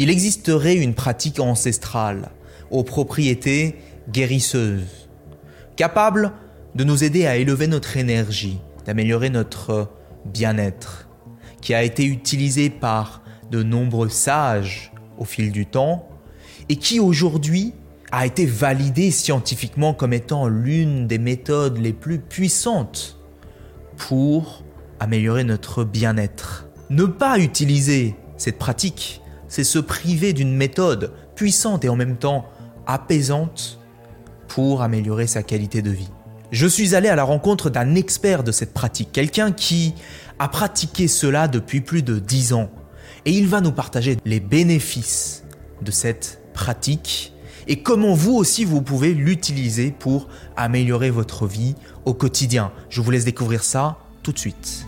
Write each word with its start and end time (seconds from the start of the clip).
Il 0.00 0.10
existerait 0.10 0.76
une 0.76 0.94
pratique 0.94 1.40
ancestrale 1.40 2.30
aux 2.70 2.84
propriétés 2.84 3.74
guérisseuses, 4.08 5.08
capable 5.74 6.32
de 6.76 6.84
nous 6.84 7.02
aider 7.02 7.26
à 7.26 7.36
élever 7.36 7.66
notre 7.66 7.96
énergie, 7.96 8.60
d'améliorer 8.86 9.28
notre 9.28 9.90
bien-être, 10.24 11.08
qui 11.60 11.74
a 11.74 11.82
été 11.82 12.04
utilisée 12.04 12.70
par 12.70 13.22
de 13.50 13.64
nombreux 13.64 14.08
sages 14.08 14.92
au 15.18 15.24
fil 15.24 15.50
du 15.50 15.66
temps 15.66 16.08
et 16.68 16.76
qui 16.76 17.00
aujourd'hui 17.00 17.74
a 18.12 18.24
été 18.24 18.46
validée 18.46 19.10
scientifiquement 19.10 19.94
comme 19.94 20.12
étant 20.12 20.46
l'une 20.46 21.08
des 21.08 21.18
méthodes 21.18 21.78
les 21.78 21.92
plus 21.92 22.20
puissantes 22.20 23.18
pour 23.96 24.62
améliorer 25.00 25.42
notre 25.42 25.82
bien-être. 25.82 26.68
Ne 26.88 27.04
pas 27.04 27.40
utiliser 27.40 28.14
cette 28.36 28.58
pratique 28.58 29.22
c'est 29.48 29.64
se 29.64 29.78
priver 29.78 30.32
d'une 30.32 30.54
méthode 30.54 31.12
puissante 31.34 31.84
et 31.84 31.88
en 31.88 31.96
même 31.96 32.16
temps 32.16 32.46
apaisante 32.86 33.78
pour 34.46 34.82
améliorer 34.82 35.26
sa 35.26 35.42
qualité 35.42 35.82
de 35.82 35.90
vie. 35.90 36.10
Je 36.50 36.66
suis 36.66 36.94
allé 36.94 37.08
à 37.08 37.16
la 37.16 37.24
rencontre 37.24 37.68
d'un 37.68 37.94
expert 37.94 38.42
de 38.42 38.52
cette 38.52 38.72
pratique, 38.72 39.10
quelqu'un 39.12 39.52
qui 39.52 39.94
a 40.38 40.48
pratiqué 40.48 41.08
cela 41.08 41.48
depuis 41.48 41.80
plus 41.80 42.02
de 42.02 42.18
10 42.18 42.54
ans. 42.54 42.70
Et 43.26 43.32
il 43.32 43.46
va 43.46 43.60
nous 43.60 43.72
partager 43.72 44.16
les 44.24 44.40
bénéfices 44.40 45.44
de 45.82 45.90
cette 45.90 46.40
pratique 46.54 47.32
et 47.68 47.82
comment 47.82 48.14
vous 48.14 48.34
aussi 48.34 48.64
vous 48.64 48.80
pouvez 48.80 49.12
l'utiliser 49.12 49.90
pour 49.90 50.28
améliorer 50.56 51.10
votre 51.10 51.46
vie 51.46 51.74
au 52.06 52.14
quotidien. 52.14 52.72
Je 52.88 53.02
vous 53.02 53.10
laisse 53.10 53.26
découvrir 53.26 53.62
ça 53.62 53.98
tout 54.22 54.32
de 54.32 54.38
suite. 54.38 54.87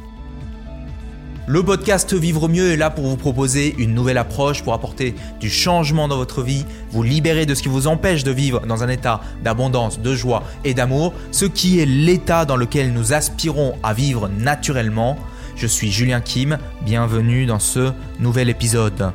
Le 1.53 1.65
podcast 1.65 2.15
Vivre 2.15 2.49
mieux 2.49 2.71
est 2.71 2.77
là 2.77 2.91
pour 2.91 3.09
vous 3.09 3.17
proposer 3.17 3.75
une 3.77 3.93
nouvelle 3.93 4.19
approche, 4.19 4.63
pour 4.63 4.73
apporter 4.73 5.17
du 5.41 5.51
changement 5.51 6.07
dans 6.07 6.17
votre 6.17 6.45
vie, 6.45 6.65
vous 6.93 7.03
libérer 7.03 7.45
de 7.45 7.57
ce 7.57 7.63
qui 7.65 7.69
vous 7.69 7.89
empêche 7.89 8.23
de 8.23 8.31
vivre 8.31 8.61
dans 8.69 8.85
un 8.85 8.89
état 8.89 9.21
d'abondance, 9.43 9.99
de 9.99 10.15
joie 10.15 10.45
et 10.63 10.75
d'amour, 10.75 11.13
ce 11.33 11.47
qui 11.47 11.81
est 11.81 11.87
l'état 11.87 12.45
dans 12.45 12.55
lequel 12.55 12.93
nous 12.93 13.15
aspirons 13.15 13.77
à 13.83 13.95
vivre 13.95 14.29
naturellement. 14.29 15.19
Je 15.57 15.67
suis 15.67 15.91
Julien 15.91 16.21
Kim, 16.21 16.57
bienvenue 16.83 17.47
dans 17.47 17.59
ce 17.59 17.91
nouvel 18.21 18.49
épisode. 18.49 19.11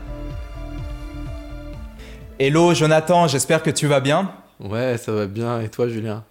Hello 2.38 2.73
Jonathan, 2.73 3.30
j'espère 3.30 3.63
que 3.63 3.72
tu 3.72 3.88
vas 3.88 4.02
bien. 4.02 4.30
Ouais, 4.59 4.97
ça 4.97 5.13
va 5.13 5.25
bien. 5.25 5.61
Et 5.61 5.69
toi 5.69 5.88
Julien? 5.88 6.25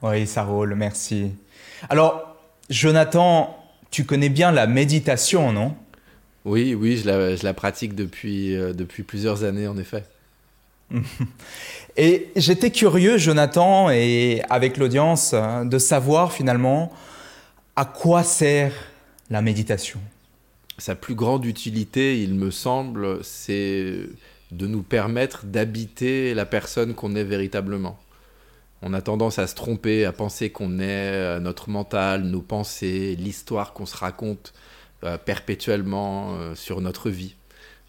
Oui, 0.00 0.26
ça 0.26 0.42
roule, 0.42 0.74
merci. 0.74 1.32
Alors, 1.90 2.34
Jonathan, 2.70 3.58
tu 3.94 4.04
connais 4.04 4.28
bien 4.28 4.50
la 4.50 4.66
méditation, 4.66 5.52
non? 5.52 5.76
Oui, 6.44 6.74
oui, 6.74 6.96
je 6.96 7.44
la, 7.44 7.54
pratique 7.54 7.94
depuis, 7.94 8.56
euh, 8.56 8.72
depuis 8.72 9.04
plusieurs 9.04 9.44
années, 9.44 9.68
en 9.68 9.78
effet. 9.78 10.02
et 11.96 12.26
j'étais 12.34 12.72
curieux, 12.72 13.18
Jonathan, 13.18 13.90
et 13.90 14.42
avec 14.50 14.78
l'audience, 14.78 15.32
hein, 15.32 15.64
de 15.64 15.78
savoir 15.78 16.32
finalement 16.32 16.92
à 17.76 17.84
quoi 17.84 18.24
sert 18.24 18.72
la 19.30 19.42
méditation? 19.42 20.00
Sa 20.76 20.96
plus 20.96 21.14
grande 21.14 21.44
utilité, 21.44 22.20
il 22.20 22.34
me 22.34 22.50
semble, 22.50 23.22
c'est 23.22 24.08
de 24.50 24.66
nous 24.66 24.82
permettre 24.82 25.44
d'habiter 25.44 26.34
la 26.34 26.46
personne 26.46 26.94
qu'on 26.94 27.14
est 27.14 27.22
véritablement. 27.22 27.96
On 28.86 28.92
a 28.92 29.00
tendance 29.00 29.38
à 29.38 29.46
se 29.46 29.54
tromper, 29.54 30.04
à 30.04 30.12
penser 30.12 30.50
qu'on 30.50 30.78
est 30.78 31.12
euh, 31.14 31.40
notre 31.40 31.70
mental, 31.70 32.22
nos 32.24 32.42
pensées, 32.42 33.16
l'histoire 33.16 33.72
qu'on 33.72 33.86
se 33.86 33.96
raconte 33.96 34.52
euh, 35.04 35.16
perpétuellement 35.16 36.34
euh, 36.34 36.54
sur 36.54 36.82
notre 36.82 37.08
vie. 37.08 37.34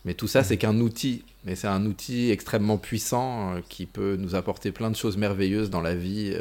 Mais 0.05 0.13
tout 0.13 0.29
ça, 0.29 0.41
c'est 0.41 0.55
qu'un 0.55 0.79
outil. 0.79 1.25
Mais 1.43 1.55
c'est 1.55 1.67
un 1.67 1.85
outil 1.85 2.31
extrêmement 2.31 2.77
puissant 2.77 3.55
qui 3.67 3.85
peut 3.85 4.15
nous 4.15 4.35
apporter 4.35 4.71
plein 4.71 4.89
de 4.89 4.95
choses 4.95 5.17
merveilleuses 5.17 5.69
dans 5.69 5.81
la 5.81 5.95
vie, 5.95 6.33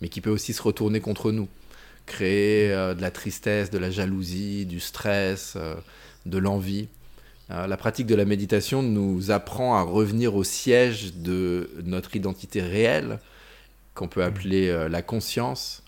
mais 0.00 0.08
qui 0.08 0.20
peut 0.20 0.30
aussi 0.30 0.52
se 0.52 0.62
retourner 0.62 1.00
contre 1.00 1.30
nous. 1.30 1.48
Créer 2.06 2.68
de 2.68 3.00
la 3.00 3.10
tristesse, 3.10 3.70
de 3.70 3.78
la 3.78 3.90
jalousie, 3.90 4.66
du 4.66 4.80
stress, 4.80 5.56
de 6.26 6.38
l'envie. 6.38 6.88
la 7.48 7.76
pratique 7.78 8.06
de 8.06 8.14
la 8.14 8.26
méditation 8.26 8.82
nous 8.82 9.30
apprend 9.30 9.76
à 9.76 9.82
revenir 9.82 10.34
au 10.34 10.44
siège 10.44 11.14
de 11.14 11.70
notre 11.84 12.16
identité 12.16 12.60
réelle, 12.60 13.18
qu'on 14.00 14.08
peut 14.08 14.24
appeler 14.24 14.70
euh, 14.70 14.88
la 14.88 15.02
conscience, 15.02 15.82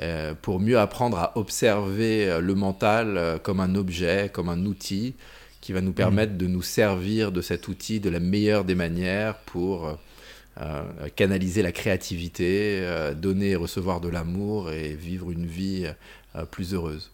euh, 0.00 0.34
pour 0.34 0.58
mieux 0.58 0.80
apprendre 0.80 1.16
à 1.16 1.38
observer 1.38 2.28
euh, 2.28 2.40
le 2.40 2.56
mental 2.56 3.38
comme 3.44 3.60
un 3.60 3.76
objet, 3.76 4.30
comme 4.32 4.48
un 4.48 4.66
outil, 4.66 5.14
qui 5.60 5.72
va 5.72 5.80
nous 5.80 5.92
permettre 5.92 6.36
de 6.36 6.48
nous 6.48 6.62
servir 6.62 7.30
de 7.30 7.40
cet 7.40 7.68
outil 7.68 8.00
de 8.00 8.10
la 8.10 8.18
meilleure 8.18 8.64
des 8.64 8.74
manières 8.74 9.36
pour 9.46 9.96
canaliser 11.14 11.62
la 11.62 11.70
créativité, 11.70 12.84
donner 13.14 13.50
et 13.50 13.56
recevoir 13.56 14.00
de 14.00 14.08
l'amour 14.08 14.72
et 14.72 14.92
vivre 14.92 15.30
une 15.30 15.46
vie 15.46 15.86
plus 16.50 16.74
heureuse. 16.74 17.11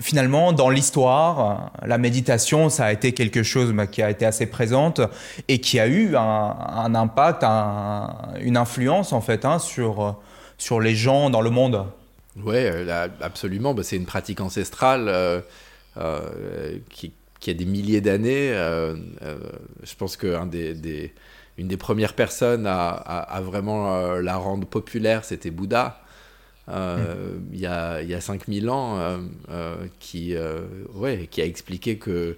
Finalement, 0.00 0.52
dans 0.52 0.70
l'histoire, 0.70 1.72
la 1.84 1.98
méditation, 1.98 2.68
ça 2.68 2.84
a 2.84 2.92
été 2.92 3.12
quelque 3.12 3.42
chose 3.42 3.72
bah, 3.72 3.88
qui 3.88 4.00
a 4.00 4.10
été 4.10 4.24
assez 4.24 4.46
présente 4.46 5.00
et 5.48 5.60
qui 5.60 5.80
a 5.80 5.88
eu 5.88 6.14
un, 6.14 6.94
impact, 6.94 7.42
une 7.42 8.56
influence 8.56 9.12
en 9.12 9.20
fait 9.20 9.44
hein, 9.44 9.58
sur, 9.58 10.20
sur 10.56 10.80
les 10.80 10.94
gens 10.94 11.30
dans 11.30 11.40
le 11.40 11.50
monde. 11.50 11.84
Oui, 12.44 12.56
euh, 12.56 13.08
absolument. 13.20 13.74
Bah, 13.74 13.82
c'est 13.82 13.96
une 13.96 14.06
pratique 14.06 14.40
ancestrale 14.40 15.08
euh, 15.08 15.40
euh, 15.96 16.78
qui, 16.90 17.12
a 17.48 17.54
des 17.54 17.64
milliers 17.64 18.00
d'années. 18.00 18.50
je 18.52 19.94
pense 19.96 20.16
qu'une 20.16 20.48
des, 20.48 21.76
premières 21.76 22.14
personnes 22.14 22.66
à 22.66 23.40
vraiment 23.42 24.14
la 24.14 24.36
rendre 24.36 24.66
populaire, 24.66 25.24
c'était 25.24 25.50
Bouddha. 25.50 26.02
Euh, 26.68 27.38
il, 27.52 27.60
y 27.60 27.66
a, 27.66 28.02
il 28.02 28.08
y 28.08 28.14
a 28.14 28.20
5000 28.20 28.68
ans 28.68 28.98
euh, 28.98 29.18
euh, 29.50 29.86
qui, 30.00 30.34
ouais, 30.94 31.28
qui 31.30 31.40
a 31.40 31.44
expliqué 31.44 31.98
que 31.98 32.36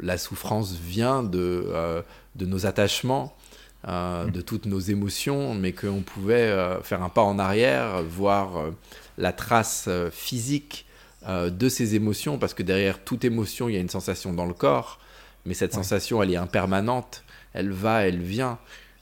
la 0.00 0.18
souffrance 0.18 0.74
vient 0.74 1.22
de, 1.24 2.04
de 2.36 2.46
nos 2.46 2.66
attachements, 2.66 3.36
de 3.84 4.40
toutes 4.40 4.66
nos 4.66 4.78
émotions, 4.78 5.54
mais 5.54 5.72
qu'on 5.72 6.02
pouvait 6.02 6.54
faire 6.82 7.02
un 7.02 7.08
pas 7.08 7.22
en 7.22 7.38
arrière, 7.38 8.02
voir 8.04 8.70
la 9.16 9.32
trace 9.32 9.88
physique 10.12 10.86
de 11.26 11.68
ces 11.68 11.96
émotions, 11.96 12.38
parce 12.38 12.54
que 12.54 12.62
derrière 12.62 13.02
toute 13.02 13.24
émotion, 13.24 13.68
il 13.68 13.74
y 13.74 13.76
a 13.76 13.80
une 13.80 13.88
sensation 13.88 14.32
dans 14.32 14.46
le 14.46 14.54
corps, 14.54 15.00
mais 15.46 15.54
cette 15.54 15.72
sensation, 15.74 16.22
elle 16.22 16.32
est 16.32 16.36
impermanente, 16.36 17.24
elle 17.54 17.72
va, 17.72 18.06
elle 18.06 18.20
vient. 18.20 18.58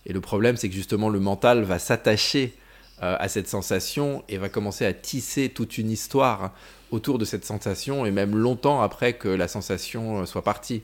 Et 0.06 0.14
le 0.14 0.22
problème, 0.22 0.56
c'est 0.56 0.70
que 0.70 0.74
justement, 0.74 1.10
le 1.10 1.20
mental 1.20 1.62
va 1.62 1.78
s'attacher 1.78 2.54
euh, 3.02 3.14
à 3.20 3.28
cette 3.28 3.46
sensation 3.46 4.24
et 4.26 4.38
va 4.38 4.48
commencer 4.48 4.86
à 4.86 4.94
tisser 4.94 5.50
toute 5.50 5.76
une 5.76 5.90
histoire 5.90 6.54
autour 6.90 7.18
de 7.18 7.26
cette 7.26 7.44
sensation 7.44 8.06
et 8.06 8.10
même 8.10 8.34
longtemps 8.34 8.80
après 8.80 9.12
que 9.12 9.28
la 9.28 9.48
sensation 9.48 10.22
euh, 10.22 10.24
soit 10.24 10.42
partie. 10.42 10.82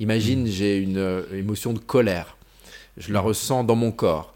Imagine, 0.00 0.42
mm. 0.42 0.46
j'ai 0.48 0.78
une 0.78 0.98
euh, 0.98 1.22
émotion 1.32 1.72
de 1.72 1.78
colère. 1.78 2.36
Je 2.96 3.12
la 3.12 3.22
mm. 3.22 3.26
ressens 3.26 3.62
dans 3.62 3.76
mon 3.76 3.92
corps. 3.92 4.34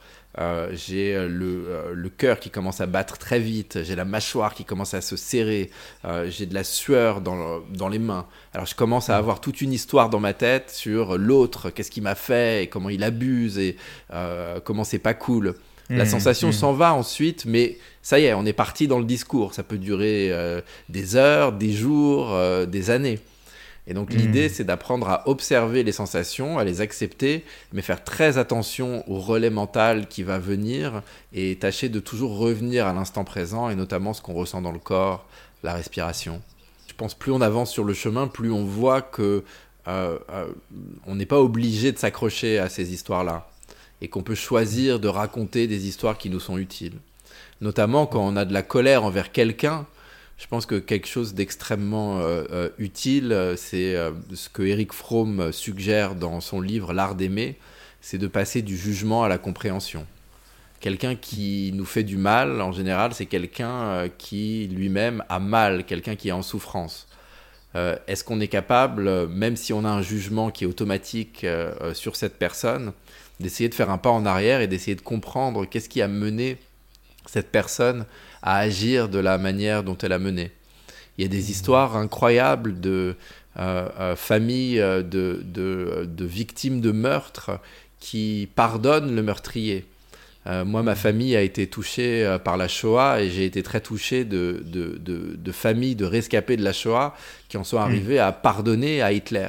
j'ai 0.71 1.27
le, 1.29 1.93
le 1.93 2.09
cœur 2.09 2.39
qui 2.39 2.51
commence 2.51 2.81
à 2.81 2.87
battre 2.87 3.19
très 3.19 3.41
vite, 3.41 3.83
j'ai 3.83 3.97
la 3.97 4.05
mâchoire 4.05 4.55
qui 4.55 4.65
commence 4.65 4.95
à 4.95 5.01
se 5.01 5.17
serrer, 5.17 5.73
j'ai 6.29 6.47
de 6.47 6.55
la 6.55 6.63
sueur 6.63 7.21
dans, 7.21 7.59
dans, 7.75 7.89
les 7.89 7.99
mains. 7.99 8.27
Alors 8.55 8.67
je 8.67 8.77
commence 8.77 9.11
à 9.11 9.17
mm. 9.17 9.19
avoir 9.19 9.41
toute 9.41 9.61
une 9.61 9.73
histoire 9.73 10.09
dans 10.09 10.21
ma 10.21 10.35
tête 10.35 10.71
sur 10.71 11.19
l'autre, 11.19 11.71
qu'est-ce 11.71 11.91
qu'il 11.91 12.05
m'a 12.05 12.15
fait, 12.15 12.63
et 12.63 12.67
comment 12.69 12.91
il 12.91 13.03
abuse, 13.03 13.59
et 13.59 13.75
comment 14.63 14.85
c'est 14.85 15.01
pas 15.01 15.15
cool. 15.15 15.57
La 15.91 16.05
mmh, 16.05 16.09
sensation 16.09 16.49
mmh. 16.49 16.53
s'en 16.53 16.73
va 16.73 16.93
ensuite, 16.93 17.47
mais 17.47 17.79
ça 18.03 18.19
y 18.19 18.25
est, 18.25 18.35
on 18.35 18.45
est 18.45 18.53
parti 18.53 18.89
dans 18.89 18.99
le 18.99 19.07
discours. 19.07 19.55
Ça 19.55 19.63
peut 19.63 19.79
durer 19.79 20.29
euh, 20.31 20.61
des 20.91 21.17
heures, 21.17 21.53
des 21.53 21.73
jours, 21.73 22.33
euh, 22.33 22.67
des 22.67 22.91
années. 22.91 23.21
Et 23.87 23.95
donc 23.95 24.13
l'idée, 24.13 24.49
mmh. 24.49 24.53
c'est 24.53 24.65
d'apprendre 24.65 25.09
à 25.09 25.27
observer 25.27 25.83
les 25.83 25.93
sensations, 25.93 26.59
à 26.59 26.65
les 26.65 26.83
accepter, 26.83 27.43
mais 27.73 27.81
faire 27.81 28.05
très 28.05 28.37
attention 28.37 29.03
au 29.11 29.19
relais 29.19 29.49
mental 29.49 30.09
qui 30.09 30.23
va 30.23 30.39
venir 30.39 31.03
et 31.33 31.57
tâcher 31.57 31.89
de 31.89 31.99
toujours 31.99 32.37
revenir 32.37 32.87
à 32.87 32.93
l'instant 32.93 33.25
présent 33.25 33.71
et 33.71 33.75
notamment 33.75 34.13
ce 34.13 34.21
qu'on 34.21 34.35
ressent 34.35 34.61
dans 34.61 34.73
le 34.73 34.79
corps, 34.79 35.27
la 35.63 35.73
respiration. 35.73 36.43
Je 36.87 36.93
pense 36.93 37.15
plus 37.15 37.33
on 37.33 37.41
avance 37.41 37.73
sur 37.73 37.85
le 37.85 37.95
chemin, 37.95 38.27
plus 38.27 38.53
on 38.53 38.67
voit 38.67 39.01
que 39.01 39.43
euh, 39.87 40.19
on 41.07 41.15
n'est 41.15 41.25
pas 41.25 41.41
obligé 41.41 41.91
de 41.91 41.99
s'accrocher 41.99 42.59
à 42.59 42.69
ces 42.69 42.93
histoires-là 42.93 43.49
et 44.01 44.09
qu'on 44.09 44.23
peut 44.23 44.35
choisir 44.35 45.01
de 45.01 45.09
raconter 45.09 45.67
des 45.67 45.87
histoires 45.87 46.19
qui 46.19 46.31
nous 46.31 46.41
sont 46.41 46.59
utiles. 46.59 46.99
Notamment 47.61 48.07
quand 48.07 48.21
on 48.21 48.37
a 48.37 48.45
de 48.45 48.53
la 48.53 48.63
colère 48.63 49.05
envers 49.05 49.33
quelqu'un, 49.33 49.87
je 50.39 50.47
pense 50.47 50.67
que 50.67 50.77
quelque 50.77 51.09
chose 51.09 51.35
d'extrêmement 51.35 52.21
euh, 52.21 52.45
euh, 52.53 52.69
utile, 52.79 53.33
euh, 53.33 53.57
c'est 53.57 53.97
ce 54.33 54.49
que 54.49 54.63
Eric 54.63 54.93
Fromm 54.93 55.53
suggère 55.53 56.15
dans 56.15 56.41
son 56.41 56.61
livre 56.61 56.93
L'art 56.93 57.17
d'aimer, 57.17 57.57
c'est 58.01 58.19
de 58.19 58.29
passer 58.29 58.63
du 58.63 58.77
jugement 58.77 59.25
à 59.25 59.29
la 59.29 59.39
compréhension. 59.39 60.07
Quelqu'un 60.81 61.17
qui 61.17 61.73
nous 61.75 61.85
fait 61.85 62.05
du 62.05 62.17
mal, 62.17 62.61
en 62.61 62.71
général, 62.71 63.13
c'est 63.13 63.27
quelqu'un 63.27 64.09
qui 64.17 64.69
lui-même 64.69 65.25
a 65.29 65.41
mal, 65.41 65.85
quelqu'un 65.85 66.15
qui 66.15 66.29
est 66.29 66.33
en 66.33 66.43
souffrance. 66.43 67.09
Est-ce 67.75 68.23
qu'on 68.23 68.39
est 68.39 68.49
capable, 68.49 69.27
même 69.27 69.57
si 69.57 69.73
on 69.73 69.85
a 69.85 69.89
un 69.89 70.03
jugement 70.03 70.53
qui 70.53 70.63
est 70.63 70.67
automatique 70.69 71.45
sur 71.95 72.15
cette 72.15 72.39
personne, 72.39 72.93
d'essayer 73.41 73.69
de 73.69 73.75
faire 73.75 73.91
un 73.91 73.99
pas 73.99 74.11
en 74.11 74.27
arrière 74.27 74.61
et 74.61 74.67
d'essayer 74.67 74.95
de 74.95 75.01
comprendre 75.01 75.65
qu'est-ce 75.67 75.89
qui 75.89 76.03
a 76.03 76.09
mené 76.09 76.57
cette 77.27 77.51
personne 77.51 78.07
à 78.43 78.59
agir 78.59 79.09
de 79.09 79.19
la 79.19 79.39
manière 79.39 79.85
dont 79.85 79.97
elle 79.99 80.13
a 80.13 80.19
mené. 80.19 80.51
Il 81.17 81.23
y 81.23 81.25
a 81.25 81.29
des 81.29 81.51
histoires 81.51 81.97
incroyables 81.97 82.81
de 82.81 83.17
euh, 83.59 83.89
euh, 83.99 84.17
familles 84.17 84.81
euh, 84.81 85.03
de, 85.03 85.43
de, 85.45 86.25
victimes 86.25 86.81
de 86.81 86.93
meurtres 86.93 87.59
qui 87.99 88.49
pardonnent 88.55 89.15
le 89.17 89.23
meurtrier. 89.23 89.85
moi, 90.47 90.83
ma 90.83 90.95
famille 90.95 91.35
a 91.37 91.43
été 91.43 91.67
touchée 91.67 92.39
par 92.45 92.57
la 92.57 92.69
Shoah 92.69 93.21
et 93.21 93.31
j'ai 93.31 93.45
été 93.45 93.63
très 93.63 93.81
touché 93.81 94.25
de, 94.25 94.63
de, 94.65 95.53
familles 95.53 95.97
de 95.97 96.05
rescapés 96.05 96.57
de 96.57 96.63
la 96.63 96.73
Shoah 96.73 97.15
qui 97.49 97.57
en 97.57 97.65
sont 97.65 97.79
arrivés 97.79 98.21
à 98.21 98.31
pardonner 98.31 99.03
à 99.03 99.13
Hitler. 99.13 99.49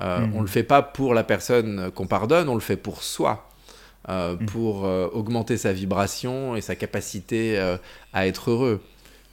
On 0.00 0.28
ne 0.36 0.40
le 0.40 0.46
fait 0.46 0.62
pas 0.62 0.82
pour 0.82 1.14
la 1.14 1.24
personne 1.24 1.90
qu'on 1.94 2.06
pardonne, 2.06 2.48
on 2.48 2.54
le 2.54 2.60
fait 2.60 2.76
pour 2.76 3.02
soi. 3.02 3.48
pour 4.48 4.82
augmenter 4.82 5.56
sa 5.56 5.72
vibration 5.72 6.56
et 6.56 6.60
sa 6.60 6.76
capacité 6.76 7.58
à 8.12 8.26
être 8.26 8.50
heureux. 8.50 8.80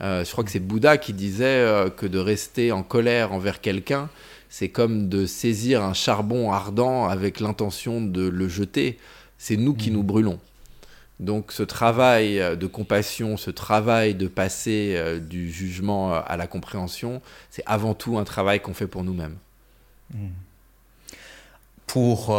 Euh, 0.01 0.25
je 0.25 0.31
crois 0.31 0.43
que 0.43 0.51
c'est 0.51 0.59
Bouddha 0.59 0.97
qui 0.97 1.13
disait 1.13 1.45
euh, 1.45 1.89
que 1.89 2.05
de 2.05 2.19
rester 2.19 2.71
en 2.71 2.83
colère 2.83 3.31
envers 3.31 3.61
quelqu'un, 3.61 4.09
c'est 4.49 4.69
comme 4.69 5.07
de 5.07 5.25
saisir 5.25 5.83
un 5.83 5.93
charbon 5.93 6.51
ardent 6.51 7.07
avec 7.07 7.39
l'intention 7.39 8.01
de 8.01 8.27
le 8.27 8.47
jeter. 8.47 8.99
C'est 9.37 9.57
nous 9.57 9.73
qui 9.73 9.91
mmh. 9.91 9.93
nous 9.93 10.03
brûlons. 10.03 10.39
Donc 11.19 11.51
ce 11.51 11.63
travail 11.63 12.39
euh, 12.39 12.55
de 12.55 12.67
compassion, 12.67 13.37
ce 13.37 13.51
travail 13.51 14.15
de 14.15 14.27
passer 14.27 14.99
du 15.21 15.51
jugement 15.51 16.13
à 16.13 16.37
la 16.37 16.47
compréhension, 16.47 17.21
c'est 17.49 17.63
avant 17.65 17.93
tout 17.93 18.17
un 18.17 18.23
travail 18.23 18.59
qu'on 18.59 18.73
fait 18.73 18.87
pour 18.87 19.03
nous-mêmes. 19.03 19.37
Mmh. 20.13 20.27
Pour 21.87 22.35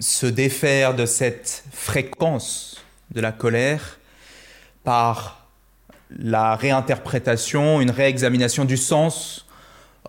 se 0.00 0.26
défaire 0.26 0.94
de 0.94 1.04
cette 1.04 1.64
fréquence 1.72 2.76
de 3.10 3.20
la 3.20 3.32
colère 3.32 3.98
par 4.84 5.48
la 6.10 6.56
réinterprétation, 6.56 7.80
une 7.80 7.90
réexamination 7.90 8.64
du 8.64 8.76
sens, 8.76 9.46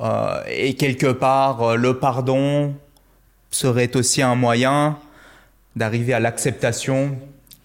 euh, 0.01 0.41
et 0.47 0.75
quelque 0.75 1.07
part 1.11 1.61
euh, 1.61 1.75
le 1.75 1.99
pardon 1.99 2.73
serait 3.51 3.95
aussi 3.97 4.21
un 4.21 4.35
moyen 4.35 4.97
d'arriver 5.75 6.13
à 6.13 6.19
l'acceptation 6.19 7.17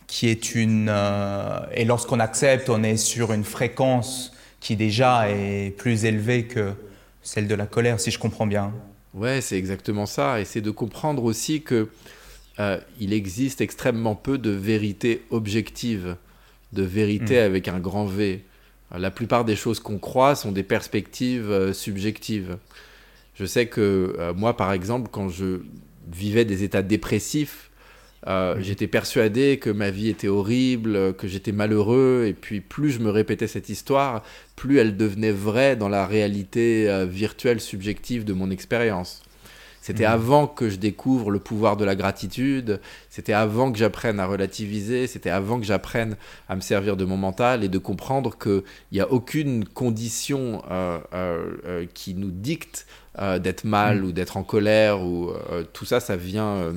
qui 0.06 0.28
est 0.28 0.54
une... 0.54 0.88
Euh, 0.90 1.60
et 1.72 1.84
lorsqu'on 1.84 2.20
accepte, 2.20 2.68
on 2.68 2.82
est 2.82 2.96
sur 2.96 3.32
une 3.32 3.44
fréquence 3.44 4.32
qui 4.60 4.76
déjà 4.76 5.28
est 5.30 5.70
plus 5.76 6.04
élevée 6.04 6.44
que 6.44 6.72
celle 7.22 7.46
de 7.48 7.54
la 7.54 7.66
colère, 7.66 8.00
si 8.00 8.10
je 8.10 8.18
comprends 8.18 8.46
bien. 8.46 8.72
Ouais, 9.14 9.40
c'est 9.40 9.56
exactement 9.56 10.06
ça. 10.06 10.40
Et 10.40 10.44
c'est 10.44 10.60
de 10.60 10.70
comprendre 10.70 11.24
aussi 11.24 11.62
que 11.62 11.88
il 13.00 13.12
existe 13.12 13.60
extrêmement 13.60 14.14
peu 14.14 14.38
de 14.38 14.50
vérité 14.50 15.22
objective 15.30 16.16
de 16.74 16.82
vérité 16.82 17.36
mm. 17.36 17.44
avec 17.44 17.68
un 17.68 17.78
grand 17.78 18.04
V. 18.04 18.44
La 18.96 19.10
plupart 19.10 19.44
des 19.44 19.56
choses 19.56 19.80
qu'on 19.80 19.98
croit 19.98 20.34
sont 20.34 20.52
des 20.52 20.62
perspectives 20.62 21.50
euh, 21.50 21.72
subjectives. 21.72 22.58
Je 23.34 23.44
sais 23.44 23.66
que 23.66 24.14
euh, 24.18 24.34
moi, 24.34 24.56
par 24.56 24.72
exemple, 24.72 25.08
quand 25.10 25.28
je 25.28 25.62
vivais 26.12 26.44
des 26.44 26.62
états 26.62 26.82
dépressifs, 26.82 27.70
euh, 28.26 28.56
j'étais 28.60 28.86
persuadé 28.86 29.58
que 29.58 29.70
ma 29.70 29.90
vie 29.90 30.08
était 30.08 30.28
horrible, 30.28 31.14
que 31.14 31.28
j'étais 31.28 31.52
malheureux, 31.52 32.24
et 32.26 32.32
puis 32.32 32.60
plus 32.60 32.90
je 32.90 33.00
me 33.00 33.10
répétais 33.10 33.46
cette 33.46 33.68
histoire, 33.68 34.22
plus 34.56 34.78
elle 34.78 34.96
devenait 34.96 35.32
vraie 35.32 35.76
dans 35.76 35.88
la 35.88 36.06
réalité 36.06 37.04
virtuelle 37.08 37.60
subjective 37.60 38.24
de 38.24 38.32
mon 38.32 38.50
expérience. 38.50 39.22
C'était 39.84 40.04
mm. 40.06 40.12
avant 40.12 40.46
que 40.46 40.70
je 40.70 40.76
découvre 40.76 41.30
le 41.30 41.38
pouvoir 41.38 41.76
de 41.76 41.84
la 41.84 41.94
gratitude, 41.94 42.80
c'était 43.10 43.34
avant 43.34 43.70
que 43.70 43.76
j'apprenne 43.76 44.18
à 44.18 44.24
relativiser, 44.24 45.06
c'était 45.06 45.28
avant 45.28 45.60
que 45.60 45.66
j'apprenne 45.66 46.16
à 46.48 46.56
me 46.56 46.62
servir 46.62 46.96
de 46.96 47.04
mon 47.04 47.18
mental 47.18 47.62
et 47.62 47.68
de 47.68 47.76
comprendre 47.76 48.38
qu'il 48.38 48.62
n'y 48.92 49.00
a 49.00 49.12
aucune 49.12 49.66
condition 49.66 50.62
euh, 50.70 50.98
euh, 51.12 51.56
euh, 51.66 51.86
qui 51.92 52.14
nous 52.14 52.30
dicte 52.30 52.86
d'être 53.40 53.64
mal 53.64 54.00
mm. 54.00 54.04
ou 54.06 54.12
d'être 54.12 54.38
en 54.38 54.42
colère, 54.42 55.02
ou 55.02 55.30
tout 55.74 55.84
ça, 55.84 56.00
ça 56.00 56.16
vient 56.16 56.72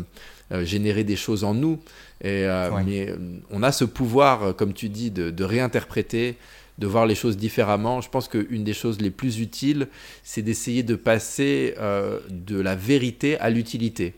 générer 0.63 1.03
des 1.03 1.15
choses 1.15 1.43
en 1.43 1.53
nous. 1.53 1.79
Et, 2.23 2.47
Mais 2.85 3.13
on 3.51 3.63
a 3.63 3.71
ce 3.71 3.85
pouvoir, 3.85 4.55
comme 4.55 4.73
tu 4.73 4.89
dis, 4.89 5.11
de, 5.11 5.29
de 5.29 5.43
réinterpréter, 5.43 6.37
de 6.77 6.87
voir 6.87 7.05
les 7.05 7.15
choses 7.15 7.37
différemment. 7.37 8.01
Je 8.01 8.09
pense 8.09 8.27
qu'une 8.27 8.63
des 8.63 8.73
choses 8.73 9.01
les 9.01 9.09
plus 9.09 9.39
utiles, 9.39 9.87
c'est 10.23 10.41
d'essayer 10.41 10.83
de 10.83 10.95
passer 10.95 11.73
euh, 11.79 12.19
de 12.29 12.59
la 12.59 12.75
vérité 12.75 13.39
à 13.39 13.49
l'utilité. 13.49 14.13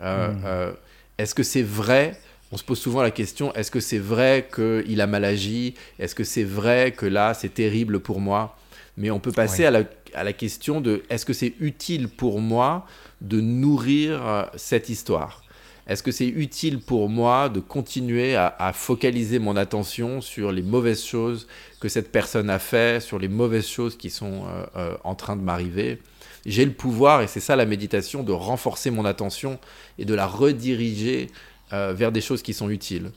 Euh, 0.00 0.32
euh, 0.44 0.72
est-ce 1.18 1.34
que 1.34 1.42
c'est 1.42 1.62
vrai? 1.62 2.18
On 2.50 2.56
se 2.56 2.64
pose 2.64 2.78
souvent 2.78 3.02
la 3.02 3.10
question, 3.10 3.54
est-ce 3.54 3.70
que 3.70 3.80
c'est 3.80 3.98
vrai 3.98 4.48
qu'il 4.54 5.00
a 5.00 5.06
mal 5.06 5.24
agi? 5.24 5.74
Est-ce 5.98 6.14
que 6.14 6.24
c'est 6.24 6.44
vrai 6.44 6.92
que 6.92 7.06
là, 7.06 7.32
c'est 7.32 7.54
terrible 7.54 8.00
pour 8.00 8.20
moi? 8.20 8.58
Mais 8.98 9.10
on 9.10 9.20
peut 9.20 9.32
passer 9.32 9.64
à, 9.64 9.70
la, 9.70 9.84
à, 10.14 10.24
la, 10.24 10.32
question 10.32 10.80
de, 10.80 11.02
est-ce 11.10 11.26
que 11.26 11.32
c'est 11.32 11.54
utile 11.60 12.08
pour 12.08 12.40
moi 12.40 12.86
de 13.20 13.40
nourrir 13.40 14.50
cette 14.56 14.88
histoire? 14.88 15.42
Est-ce 15.86 16.02
que 16.02 16.12
c'est 16.12 16.28
utile 16.28 16.80
pour 16.80 17.08
moi 17.08 17.48
de 17.48 17.58
continuer 17.58 18.36
à, 18.36 18.72
focaliser 18.72 19.38
mon 19.40 19.56
attention 19.56 20.20
sur 20.20 20.52
les 20.52 20.62
mauvaises 20.62 21.04
choses 21.04 21.48
que 21.80 21.88
cette 21.88 22.12
personne 22.12 22.50
a 22.50 22.60
fait, 22.60 23.02
sur 23.02 23.18
les 23.18 23.28
mauvaises 23.28 23.66
choses 23.66 23.96
qui 23.96 24.08
sont 24.08 24.44
euh, 24.46 24.66
euh, 24.76 24.96
en 25.02 25.14
train 25.14 25.34
de 25.34 25.42
m'arriver? 25.42 25.98
J'ai 26.46 26.64
le 26.64 26.72
pouvoir, 26.72 27.22
et 27.22 27.26
c'est 27.26 27.40
ça 27.40 27.56
la 27.56 27.66
méditation, 27.66 28.22
de 28.22 28.32
renforcer 28.32 28.90
mon 28.90 29.04
attention 29.04 29.58
et 29.98 30.04
de 30.04 30.14
la 30.14 30.26
rediriger 30.26 31.28
euh, 31.72 31.92
vers 31.92 32.12
des 32.12 32.20
choses 32.20 32.42
qui 32.42 32.54
sont 32.54 32.70
utiles. 32.70 33.10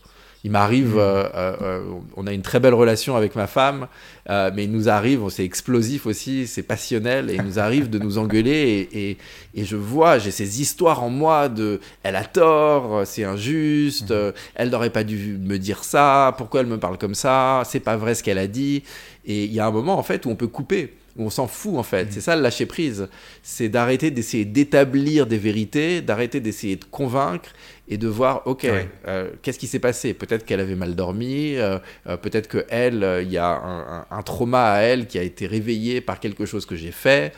Il 0.46 0.52
m'arrive, 0.52 0.94
mm. 0.94 1.00
euh, 1.00 1.24
euh, 1.34 1.56
euh, 1.64 1.84
on 2.16 2.28
a 2.28 2.32
une 2.32 2.44
très 2.44 2.60
belle 2.60 2.76
relation 2.76 3.16
avec 3.16 3.36
ma 3.36 3.48
femme, 3.48 3.88
mais 4.30 4.66
il 4.66 4.72
nous 4.72 4.90
arrive, 4.90 5.28
c'est 5.30 5.44
explosif 5.44 6.06
aussi, 6.06 6.46
c'est 6.46 6.62
passionnel, 6.62 7.32
et 7.32 7.36
il 7.36 7.42
nous 7.42 7.58
arrive 7.58 7.90
de 7.90 7.98
nous 7.98 8.20
engueuler, 8.20 8.88
et, 8.94 9.18
et, 9.56 9.66
je 9.66 9.76
vois, 9.76 10.20
j'ai 10.20 10.30
ces 10.30 10.62
histoires 10.62 11.04
en 11.04 11.10
moi 11.10 11.50
de, 11.50 11.80
elle 12.04 12.16
a 12.16 12.24
tort, 12.24 13.08
c'est 13.08 13.24
injuste, 13.24 14.12
mm. 14.12 14.34
elle 14.54 14.70
n'aurait 14.70 14.92
pas 14.92 15.04
dû 15.04 15.40
me 15.42 15.58
dire 15.58 15.84
ça, 15.84 16.36
pourquoi 16.38 16.62
elle 16.62 16.68
me 16.68 16.78
parle 16.78 17.00
comme 17.00 17.16
ça, 17.16 17.64
c'est 17.66 17.80
pas 17.80 17.98
vrai 17.98 18.14
ce 18.14 18.22
qu'elle 18.22 18.38
a 18.38 18.48
dit, 18.48 18.84
et 19.26 19.46
il 19.46 19.54
y 19.54 19.60
a 19.60 19.66
un 19.66 19.72
moment 19.72 19.98
en 19.98 20.04
fait 20.04 20.28
où 20.28 20.30
on 20.30 20.36
peut 20.36 20.48
couper 20.48 20.94
on 21.18 21.30
s'en 21.30 21.48
fout 21.48 21.76
en 21.78 21.84
fait. 21.84 22.06
Mm. 22.06 22.12
C'est 22.12 22.22
ça 22.22 22.36
le 22.36 22.42
lâcher 22.42 22.66
prise. 22.66 23.08
C'est 23.44 23.70
d'arrêter 23.70 24.12
d'essayer 24.12 24.46
d'établir 24.46 25.28
des 25.28 25.38
vérités, 25.38 26.02
d'arrêter 26.02 26.40
d'essayer 26.40 26.76
de 26.76 26.86
convaincre 26.86 27.52
et 27.88 27.98
de 27.98 28.08
voir, 28.08 28.42
ok, 28.46 28.66
euh, 29.08 29.30
qu'est-ce 29.42 29.60
qui 29.60 29.68
s'est 29.68 29.80
passé? 29.80 30.14
Peut-être 30.14 30.46
qu'elle 30.46 30.60
avait 30.60 30.76
mal 30.76 30.96
dormi, 30.96 31.56
euh, 31.56 31.78
euh, 32.08 32.18
peut-être 32.18 32.48
qu'elle, 32.48 33.22
il 33.22 33.32
y 33.32 33.38
a 33.38 33.48
un, 33.48 34.06
un, 34.10 34.22
trauma 34.24 34.72
à 34.72 34.80
elle 34.80 35.06
qui 35.06 35.20
a 35.20 35.24
été 35.24 35.46
réveillé 35.46 36.02
par 36.02 36.20
quelque 36.20 36.46
chose 36.46 36.66
que 36.66 36.76
j'ai 36.76 36.92
fait. 36.92 37.34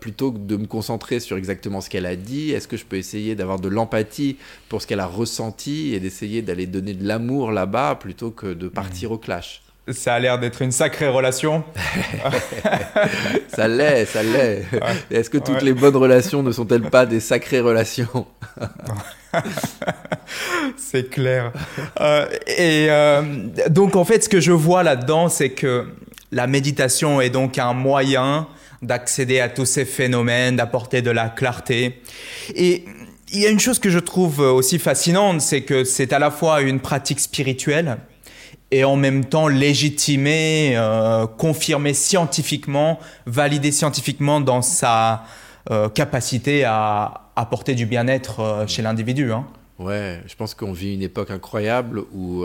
plutôt 0.00 0.32
que 0.32 0.38
de 0.38 0.56
me 0.56 0.66
concentrer 0.66 1.20
sur 1.20 1.36
exactement 1.36 1.80
ce 1.80 1.90
qu'elle 1.90 2.06
a 2.06 2.16
dit, 2.16 2.52
est-ce 2.52 2.68
que 2.68 2.76
je 2.76 2.84
peux 2.84 2.96
essayer 2.96 3.34
d'avoir 3.34 3.58
de 3.58 3.68
l'empathie 3.68 4.36
pour 4.68 4.80
ce 4.80 4.86
qu'elle 4.86 5.00
a 5.00 5.06
ressenti 5.06 5.94
et 5.94 6.00
d'essayer 6.00 6.42
d'aller 6.42 6.66
donner 6.66 6.94
de 6.94 7.06
l'amour 7.06 7.50
là-bas 7.50 7.96
plutôt 7.96 8.30
que 8.30 8.54
de 8.54 8.68
partir 8.68 9.10
mm. 9.10 9.12
au 9.12 9.18
clash? 9.18 9.65
Ça 9.92 10.14
a 10.14 10.18
l'air 10.18 10.38
d'être 10.38 10.62
une 10.62 10.72
sacrée 10.72 11.08
relation. 11.08 11.62
ça 13.54 13.68
l'est, 13.68 14.04
ça 14.06 14.22
l'est. 14.22 14.64
Est-ce 15.10 15.30
que 15.30 15.38
toutes 15.38 15.62
les 15.62 15.72
bonnes 15.72 15.96
relations 15.96 16.42
ne 16.42 16.50
sont-elles 16.50 16.90
pas 16.90 17.06
des 17.06 17.20
sacrées 17.20 17.60
relations? 17.60 18.26
C'est 20.76 21.08
clair. 21.10 21.52
Euh, 22.00 22.26
et 22.46 22.86
euh, 22.90 23.22
donc 23.68 23.96
en 23.96 24.04
fait, 24.04 24.24
ce 24.24 24.28
que 24.28 24.40
je 24.40 24.52
vois 24.52 24.82
là-dedans, 24.82 25.28
c'est 25.28 25.50
que 25.50 25.86
la 26.32 26.46
méditation 26.46 27.20
est 27.20 27.30
donc 27.30 27.58
un 27.58 27.72
moyen 27.72 28.48
d'accéder 28.82 29.40
à 29.40 29.48
tous 29.48 29.66
ces 29.66 29.84
phénomènes, 29.84 30.56
d'apporter 30.56 31.00
de 31.00 31.10
la 31.10 31.28
clarté. 31.28 32.02
Et 32.54 32.84
il 33.32 33.40
y 33.40 33.46
a 33.46 33.50
une 33.50 33.60
chose 33.60 33.78
que 33.78 33.90
je 33.90 33.98
trouve 33.98 34.40
aussi 34.40 34.78
fascinante, 34.78 35.40
c'est 35.40 35.62
que 35.62 35.84
c'est 35.84 36.12
à 36.12 36.18
la 36.18 36.30
fois 36.30 36.60
une 36.60 36.80
pratique 36.80 37.20
spirituelle, 37.20 37.98
et 38.70 38.84
en 38.84 38.96
même 38.96 39.24
temps 39.24 39.48
légitimer, 39.48 40.72
euh, 40.76 41.26
confirmer 41.26 41.94
scientifiquement, 41.94 42.98
valider 43.26 43.72
scientifiquement 43.72 44.40
dans 44.40 44.62
sa 44.62 45.24
euh, 45.70 45.88
capacité 45.88 46.64
à 46.64 47.30
apporter 47.36 47.74
du 47.74 47.86
bien-être 47.86 48.40
euh, 48.40 48.66
chez 48.66 48.82
l'individu. 48.82 49.32
Hein. 49.32 49.46
Ouais, 49.78 50.20
je 50.26 50.34
pense 50.34 50.54
qu'on 50.54 50.72
vit 50.72 50.94
une 50.94 51.02
époque 51.02 51.30
incroyable 51.30 52.02
où 52.14 52.44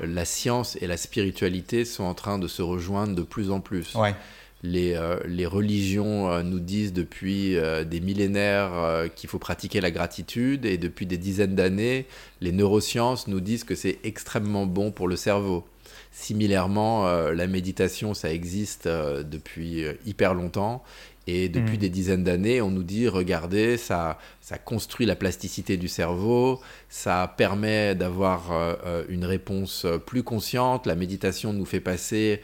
la 0.00 0.24
science 0.24 0.78
et 0.80 0.86
la 0.86 0.96
spiritualité 0.96 1.84
sont 1.84 2.04
en 2.04 2.14
train 2.14 2.38
de 2.38 2.46
se 2.46 2.62
rejoindre 2.62 3.16
de 3.16 3.22
plus 3.22 3.50
en 3.50 3.58
plus. 3.58 3.96
Ouais 3.96 4.14
les, 4.62 4.94
euh, 4.94 5.18
les 5.26 5.46
religions 5.46 6.30
euh, 6.30 6.42
nous 6.42 6.60
disent 6.60 6.92
depuis 6.92 7.56
euh, 7.56 7.84
des 7.84 8.00
millénaires 8.00 9.08
qu'il 9.16 9.28
faut 9.28 9.38
pratiquer 9.38 9.80
la 9.80 9.90
gratitude 9.90 10.64
et 10.64 10.78
depuis 10.78 11.06
des 11.06 11.18
dizaines 11.18 11.54
d'années, 11.54 12.06
les 12.40 12.52
neurosciences 12.52 13.26
nous 13.26 13.40
disent 13.40 13.64
que 13.64 13.74
c'est 13.74 13.98
extrêmement 14.04 14.66
bon 14.66 14.92
pour 14.92 15.08
le 15.08 15.16
cerveau. 15.16 15.64
similairement, 16.12 17.06
la 17.32 17.46
méditation, 17.46 18.14
ça 18.14 18.32
existe 18.32 18.86
depuis 18.86 19.84
hyper 20.04 20.34
longtemps. 20.34 20.82
Et 21.26 21.48
depuis 21.48 21.76
mm. 21.76 21.80
des 21.80 21.88
dizaines 21.88 22.24
d'années, 22.24 22.60
on 22.60 22.70
nous 22.70 22.82
dit, 22.82 23.06
regardez, 23.06 23.76
ça, 23.76 24.18
ça 24.40 24.58
construit 24.58 25.06
la 25.06 25.14
plasticité 25.14 25.76
du 25.76 25.86
cerveau, 25.86 26.60
ça 26.88 27.32
permet 27.36 27.94
d'avoir 27.94 28.50
euh, 28.50 29.04
une 29.08 29.24
réponse 29.24 29.86
plus 30.04 30.24
consciente. 30.24 30.86
La 30.86 30.96
méditation 30.96 31.52
nous 31.52 31.64
fait 31.64 31.80
passer 31.80 32.40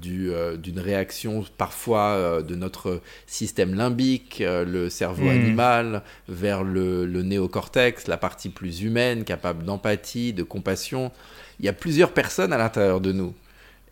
d'une 0.00 0.78
réaction 0.78 1.44
parfois 1.58 2.42
de 2.42 2.54
notre 2.54 3.00
système 3.26 3.74
limbique, 3.74 4.42
le 4.46 4.88
cerveau 4.88 5.26
mm. 5.26 5.28
animal, 5.28 6.02
vers 6.28 6.62
le, 6.62 7.06
le 7.06 7.22
néocortex, 7.22 8.08
la 8.08 8.16
partie 8.16 8.48
plus 8.48 8.82
humaine, 8.82 9.24
capable 9.24 9.64
d'empathie, 9.64 10.32
de 10.32 10.42
compassion. 10.42 11.12
Il 11.58 11.66
y 11.66 11.68
a 11.68 11.72
plusieurs 11.72 12.12
personnes 12.12 12.52
à 12.52 12.58
l'intérieur 12.58 13.00
de 13.00 13.12
nous. 13.12 13.34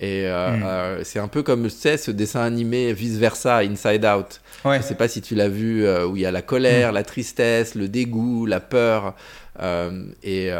Et 0.01 0.27
euh, 0.27 0.51
hmm. 0.51 0.63
euh, 0.65 1.05
c'est 1.05 1.19
un 1.19 1.27
peu 1.27 1.43
comme, 1.43 1.65
tu 1.65 1.71
sais, 1.71 1.97
ce 1.97 2.11
dessin 2.11 2.41
animé 2.41 2.93
vice-versa, 2.93 3.59
Inside 3.59 4.05
Out. 4.05 4.41
Ouais. 4.65 4.79
Je 4.79 4.83
sais 4.83 4.95
pas 4.95 5.09
si 5.09 5.21
tu 5.21 5.35
l'as 5.35 5.49
vu, 5.49 5.85
euh, 5.85 6.07
où 6.07 6.17
il 6.17 6.23
y 6.23 6.27
a 6.27 6.31
la 6.31 6.43
colère, 6.43 6.93
hmm. 6.93 6.95
la 6.95 7.03
tristesse, 7.03 7.75
le 7.75 7.89
dégoût, 7.89 8.47
la 8.47 8.61
peur. 8.61 9.15
et 10.23 10.53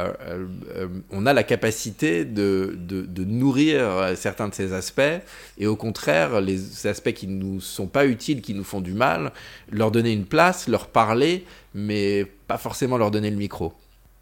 on 1.13 1.27
a 1.27 1.33
la 1.33 1.45
capacité 1.45 2.25
de, 2.25 2.77
de, 2.77 3.03
de, 3.03 3.25
nourrir 3.25 4.13
certains 4.17 4.49
de 4.49 4.55
ces 4.55 4.73
aspects. 4.73 5.23
Et 5.57 5.69
au 5.69 5.77
contraire, 5.77 6.41
les 6.41 6.87
aspects 6.89 7.13
qui 7.13 7.29
ne 7.29 7.37
nous 7.41 7.61
sont 7.61 7.87
pas 7.87 8.07
utiles, 8.07 8.43
qui 8.43 8.55
nous 8.55 8.65
font 8.65 8.81
du 8.81 8.95
mal, 8.95 9.31
leur 9.71 9.93
donner 9.93 10.13
une 10.13 10.25
place, 10.25 10.67
leur 10.67 10.89
parler, 10.89 11.45
mais 11.75 12.27
pas 12.49 12.59
forcément 12.59 12.99
leur 12.99 13.13
donner 13.13 13.31
le 13.31 13.37
micro. 13.37 13.73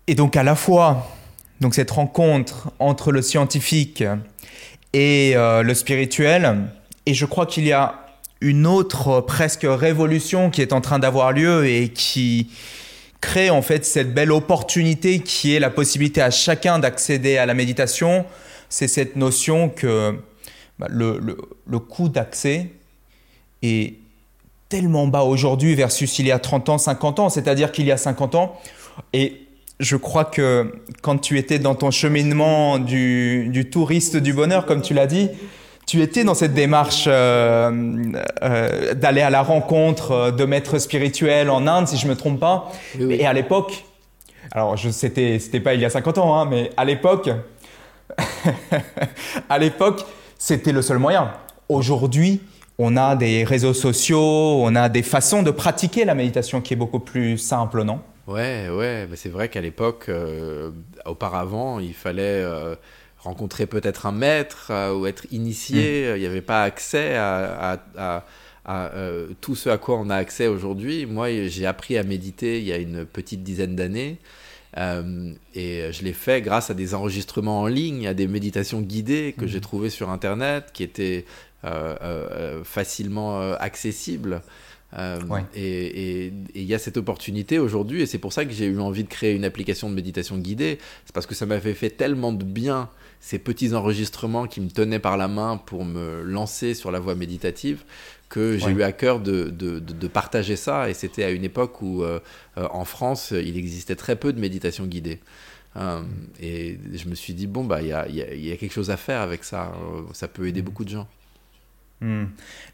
Et 0.09 0.15
donc 0.15 0.37
à 0.37 0.43
la 0.43 0.55
fois, 0.55 1.09
donc 1.61 1.75
cette 1.75 1.91
rencontre 1.91 2.71
entre 2.79 3.13
le 3.13 3.23
scientifique 3.23 4.05
et 4.97 5.37
euh, 5.37 5.63
le 5.63 5.75
spirituel. 5.75 6.57
Et 7.05 7.13
je 7.13 7.27
crois 7.27 7.45
qu'il 7.45 7.67
y 7.67 7.73
a 7.73 8.07
une 8.41 8.67
autre 8.67 9.21
presque 9.21 9.67
révolution 9.69 10.49
qui 10.49 10.63
est 10.63 10.73
en 10.73 10.81
train 10.81 10.99
d'avoir 10.99 11.33
lieu 11.33 11.67
et 11.67 11.91
qui 11.91 12.49
crée 13.21 13.51
en 13.51 13.61
fait 13.61 13.85
cette 13.85 14.15
belle 14.15 14.33
opportunité 14.33 15.21
qui 15.21 15.55
est 15.55 15.61
la 15.61 15.69
possibilité 15.69 16.23
à 16.23 16.31
chacun 16.31 16.79
d'accéder 16.79 17.37
à 17.37 17.45
la 17.45 17.53
méditation. 17.53 18.25
C'est 18.71 18.89
cette 18.89 19.17
notion 19.17 19.69
que 19.69 20.19
bah, 20.79 20.87
le, 20.89 21.19
le, 21.19 21.37
le 21.67 21.79
coût 21.79 22.09
d'accès 22.09 22.71
est 23.61 23.97
tellement 24.71 25.07
bas 25.09 25.25
aujourd'hui 25.25 25.75
versus 25.75 26.19
il 26.19 26.27
y 26.27 26.33
a 26.33 26.39
30 26.39 26.71
ans, 26.71 26.79
50 26.79 27.19
ans. 27.21 27.29
C'est-à-dire 27.29 27.71
qu'il 27.71 27.85
y 27.85 27.93
a 27.93 27.99
50 27.99 28.35
ans, 28.35 28.59
et 29.13 29.46
je 29.79 29.97
crois 29.97 30.25
que 30.25 30.73
quand 31.03 31.19
tu 31.19 31.39
étais 31.39 31.59
dans 31.59 31.75
ton 31.75 31.91
cheminement 31.91 32.79
du, 32.79 33.69
touriste 33.71 34.17
du 34.17 34.33
bonheur, 34.33 34.67
comme 34.67 34.81
tu 34.81 34.95
l'as 34.95 35.07
dit, 35.07 35.29
tu 35.87 36.03
étais 36.03 36.25
dans 36.25 36.35
cette 36.35 36.55
démarche 36.55 37.05
euh, 37.07 38.13
euh, 38.43 38.95
d'aller 38.95 39.21
à 39.21 39.31
la 39.31 39.43
rencontre 39.43 40.33
de 40.33 40.45
maîtres 40.45 40.79
spirituels 40.79 41.51
en 41.51 41.67
Inde, 41.67 41.87
si 41.87 41.97
je 41.97 42.07
ne 42.07 42.11
me 42.11 42.17
trompe 42.17 42.41
pas. 42.41 42.73
Et 42.99 43.27
à 43.27 43.33
l'époque, 43.33 43.85
alors 44.51 44.77
je 44.77 44.91
c'était 44.91 45.39
c'était 45.39 45.61
pas 45.61 45.75
il 45.75 45.81
y 45.81 45.85
a 45.85 45.91
50 45.91 46.19
ans, 46.19 46.37
hein, 46.37 46.47
mais 46.51 46.71
à 46.77 46.85
l'époque, 46.85 47.31
à 49.49 49.59
l'époque, 49.59 50.05
c'était 50.39 50.73
le 50.73 50.83
seul 50.83 50.99
moyen. 50.99 51.31
Aujourd'hui, 51.69 52.41
on 52.79 52.97
a 52.97 53.15
des 53.15 53.45
réseaux 53.45 53.75
sociaux, 53.75 54.63
on 54.63 54.75
a 54.75 54.89
des 54.89 55.03
façons 55.03 55.43
de 55.43 55.51
pratiquer 55.51 56.05
la 56.05 56.15
méditation 56.15 56.61
qui 56.61 56.75
est 56.75 56.77
beaucoup 56.77 57.01
plus 57.01 57.39
simple, 57.39 57.83
non? 57.83 58.01
Ouais, 58.27 58.69
ouais, 58.69 59.09
c'est 59.15 59.29
vrai 59.29 59.49
qu'à 59.49 59.61
l'époque, 59.61 60.07
euh, 60.09 60.73
auparavant, 61.05 61.79
il 61.79 61.95
fallait 61.95 62.43
euh, 62.43 62.75
rencontrer 63.19 63.67
peut-être 63.67 64.05
un 64.07 64.13
maître 64.13 64.69
euh, 64.71 64.93
ou 64.95 65.07
être 65.07 65.27
initié. 65.31 66.11
Mm. 66.11 66.17
Il 66.17 66.21
n'y 66.21 66.27
avait 66.27 66.43
pas 66.43 66.65
accès 66.65 67.15
à, 67.17 68.25
tout 69.41 69.55
ce 69.55 69.69
à 69.69 69.79
quoi 69.79 69.97
on 69.99 70.11
a 70.11 70.17
accès 70.17 70.49
aujourd'hui. 70.49 71.07
Moi, 71.07 71.47
j'ai 71.47 71.67
appris 71.67 71.97
à 71.97 72.03
méditer 72.03 72.59
il 72.59 72.65
y 72.65 72.73
a 72.73 72.79
une 72.79 73.05
petite 73.07 73.45
dizaine 73.45 73.77
d'années. 73.77 74.19
et 74.77 75.93
je 75.93 76.03
l'ai 76.03 76.13
fait 76.13 76.43
grâce 76.43 76.69
à 76.71 76.75
des 76.75 76.95
enregistrements 76.95 77.61
en 77.61 77.67
ligne, 77.69 78.09
à 78.09 78.15
des 78.15 78.27
méditations 78.27 78.81
guidées 78.81 79.37
que 79.39 79.47
j'ai 79.47 79.59
mm. 79.59 79.63
trouvées 79.63 79.91
sur 79.91 80.11
Internet, 80.11 80.71
qui 80.73 80.83
étaient 80.83 81.25
facilement 82.65 83.53
accessibles. 83.53 84.43
Euh, 84.95 85.21
et 85.55 86.33
il 86.55 86.63
y 86.63 86.75
a 86.75 86.79
cette 86.79 86.97
opportunité 86.97 87.59
aujourd'hui, 87.59 88.03
et 88.03 88.07
c'est 88.07 88.19
pour 88.19 88.33
ça 88.33 88.45
que 88.45 88.53
j'ai 88.53 88.67
eu 88.67 88.79
envie 88.79 89.05
de 89.05 89.09
créer 89.09 89.35
une 89.35 89.45
application 89.45 89.91
de 89.91 89.95
méditation 89.95 90.39
guidée. 90.39 90.79
C'est 91.05 91.15
parce 91.15 91.27
que 91.27 91.35
ça 91.35 91.47
m'avait 91.47 91.75
fait 91.75 91.91
tellement 91.91 92.33
de 92.33 92.45
bien 92.45 92.89
ces 93.21 93.39
petits 93.39 93.75
enregistrements 93.75 94.47
qui 94.47 94.61
me 94.61 94.71
tenaient 94.71 94.99
par 94.99 95.17
la 95.17 95.29
main 95.29 95.57
pour 95.57 95.85
me 95.85 96.23
lancer 96.23 96.75
sur 96.75 96.91
la 96.91 97.01
voie 97.01 97.15
méditative 97.15 97.83
que 98.29 98.59
j'ai 98.59 98.71
eu 98.71 98.83
à 98.83 98.93
cœur 98.93 99.21
de, 99.21 99.45
de, 99.45 99.79
de, 99.79 100.09
partager 100.09 100.57
ça. 100.57 100.91
Et 100.91 100.95
c'était 100.95 101.25
à 101.25 101.31
une 101.31 101.45
époque 101.45 101.81
où 101.81 102.03
euh, 102.03 102.21
euh, 102.59 102.67
en 102.73 102.85
France, 102.85 103.33
il 103.33 103.57
existait 103.57 103.97
très 103.97 104.17
peu 104.17 104.33
de 104.33 104.41
méditation 104.41 104.87
guidée. 104.87 105.21
et 106.41 106.79
je 106.93 107.09
me 107.09 107.15
suis 107.15 107.35
dit, 107.35 107.47
bon, 107.47 107.65
bah, 107.65 107.83
il 107.83 107.89
y 107.89 107.93
a, 107.93 108.09
y 108.09 108.53
a, 108.53 108.57
quelque 108.57 108.73
chose 108.73 108.91
à 108.91 108.97
faire 108.97 109.21
avec 109.21 109.45
ça. 109.45 109.73
Ça 110.13 110.27
peut 110.27 110.49
aider 110.49 110.63
mm. 110.63 110.65
beaucoup 110.65 110.85
de 110.85 110.91
gens. 110.91 111.09
Hmm. 112.01 112.25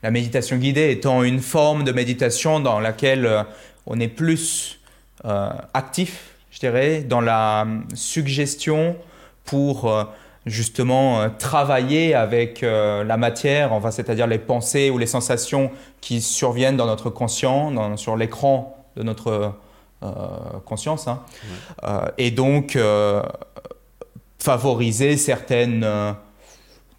La 0.02 0.10
méditation 0.10 0.56
guidée 0.56 0.90
étant 0.90 1.22
une 1.22 1.40
forme 1.40 1.84
de 1.84 1.92
méditation 1.92 2.58
dans 2.58 2.80
laquelle 2.80 3.24
euh, 3.24 3.42
on 3.86 4.00
est 4.00 4.08
plus 4.08 4.80
euh, 5.24 5.50
actif, 5.74 6.34
je 6.50 6.58
dirais, 6.58 7.02
dans 7.02 7.20
la 7.20 7.62
hum, 7.62 7.86
suggestion 7.94 8.96
pour 9.44 9.88
euh, 9.88 10.04
justement 10.44 11.30
travailler 11.38 12.16
avec 12.16 12.62
la 12.62 13.16
matière, 13.16 13.72
enfin, 13.72 13.92
c'est-à-dire 13.92 14.26
les 14.26 14.40
pensées 14.40 14.90
ou 14.90 14.98
les 14.98 15.06
sensations 15.06 15.70
qui 16.00 16.20
surviennent 16.20 16.76
dans 16.76 16.86
notre 16.86 17.10
conscient, 17.10 17.96
sur 17.96 18.16
l'écran 18.16 18.84
de 18.96 19.04
notre 19.04 19.52
conscience. 20.64 21.06
Hein. 21.06 21.22
et 22.18 22.32
donc 22.32 22.76
favoriser 24.40 25.16
certaines 25.16 25.86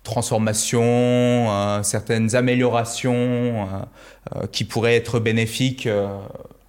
transformations, 0.03 0.81
euh, 0.83 1.81
certaines 1.83 2.35
améliorations 2.35 3.13
euh, 3.13 3.65
euh, 4.35 4.47
qui 4.51 4.65
pourraient 4.65 4.95
être 4.95 5.19
bénéfiques 5.19 5.87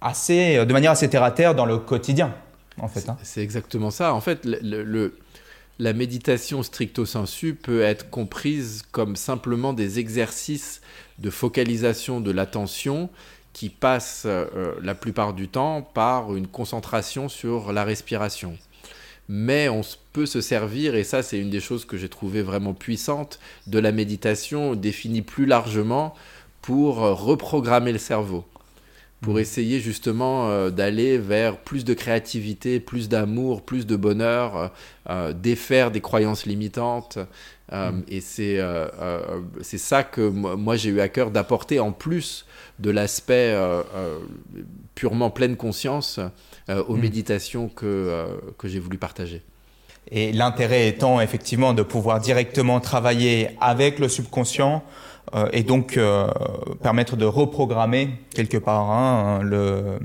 assez, 0.01 0.65
de 0.65 0.73
manière 0.73 0.91
assez 0.91 1.09
terre 1.09 1.23
à 1.23 1.31
terre 1.31 1.53
dans 1.53 1.65
le 1.65 1.77
quotidien. 1.77 2.33
En 2.79 2.87
fait, 2.87 3.07
hein. 3.07 3.17
C'est 3.23 3.41
exactement 3.41 3.91
ça. 3.91 4.13
En 4.13 4.21
fait, 4.21 4.45
la 5.79 5.93
méditation 5.93 6.63
stricto 6.63 7.05
sensu 7.05 7.55
peut 7.55 7.81
être 7.81 8.09
comprise 8.09 8.83
comme 8.91 9.15
simplement 9.15 9.73
des 9.73 9.99
exercices 9.99 10.81
de 11.19 11.29
focalisation 11.29 12.19
de 12.19 12.31
l'attention 12.31 13.09
qui 13.53 13.69
passent 13.69 14.27
la 14.81 14.95
plupart 14.95 15.33
du 15.33 15.47
temps 15.47 15.81
par 15.81 16.35
une 16.35 16.47
concentration 16.47 17.29
sur 17.29 17.71
la 17.71 17.85
respiration 17.85 18.57
mais 19.27 19.69
on 19.69 19.81
peut 20.13 20.25
se 20.25 20.41
servir, 20.41 20.95
et 20.95 21.03
ça 21.03 21.23
c'est 21.23 21.39
une 21.39 21.49
des 21.49 21.59
choses 21.59 21.85
que 21.85 21.97
j'ai 21.97 22.09
trouvé 22.09 22.41
vraiment 22.41 22.73
puissante, 22.73 23.39
de 23.67 23.79
la 23.79 23.91
méditation 23.91 24.75
définie 24.75 25.21
plus 25.21 25.45
largement 25.45 26.13
pour 26.61 27.03
euh, 27.03 27.13
reprogrammer 27.13 27.91
le 27.91 27.97
cerveau, 27.97 28.45
pour 29.21 29.35
mmh. 29.35 29.39
essayer 29.39 29.79
justement 29.79 30.49
euh, 30.49 30.69
d'aller 30.69 31.17
vers 31.17 31.57
plus 31.57 31.85
de 31.85 31.93
créativité, 31.93 32.79
plus 32.79 33.09
d'amour, 33.09 33.63
plus 33.63 33.85
de 33.85 33.95
bonheur, 33.95 34.71
euh, 35.09 35.33
défaire 35.33 35.91
des 35.91 36.01
croyances 36.01 36.45
limitantes. 36.45 37.17
Mmh. 37.71 38.01
Et 38.09 38.21
c'est 38.21 38.59
c'est 39.61 39.79
ça 39.79 40.03
que 40.03 40.21
moi 40.21 40.75
j'ai 40.75 40.91
eu 40.91 40.99
à 40.99 41.09
cœur 41.09 41.31
d'apporter 41.31 41.79
en 41.79 41.91
plus 41.91 42.45
de 42.77 42.91
l'aspect 42.91 43.57
purement 44.93 45.31
pleine 45.31 45.57
conscience 45.57 46.19
aux 46.69 46.95
hmm. 46.95 46.99
méditations 46.99 47.69
que, 47.69 47.85
euh, 47.85 48.27
que 48.57 48.67
j'ai 48.67 48.79
voulu 48.79 48.97
partager. 48.97 49.41
Et 50.11 50.31
l'intérêt 50.31 50.87
étant 50.87 51.19
effectivement 51.19 51.73
de 51.73 51.81
pouvoir 51.81 52.19
directement 52.19 52.79
travailler 52.79 53.49
avec 53.59 53.97
le 53.99 54.07
subconscient 54.07 54.83
euh, 55.33 55.49
et 55.51 55.63
donc 55.63 55.99
permettre 56.83 57.15
de 57.17 57.25
reprogrammer 57.25 58.09
quelque 58.35 58.57
part 58.57 58.91
hein, 58.91 59.41
le, 59.41 59.99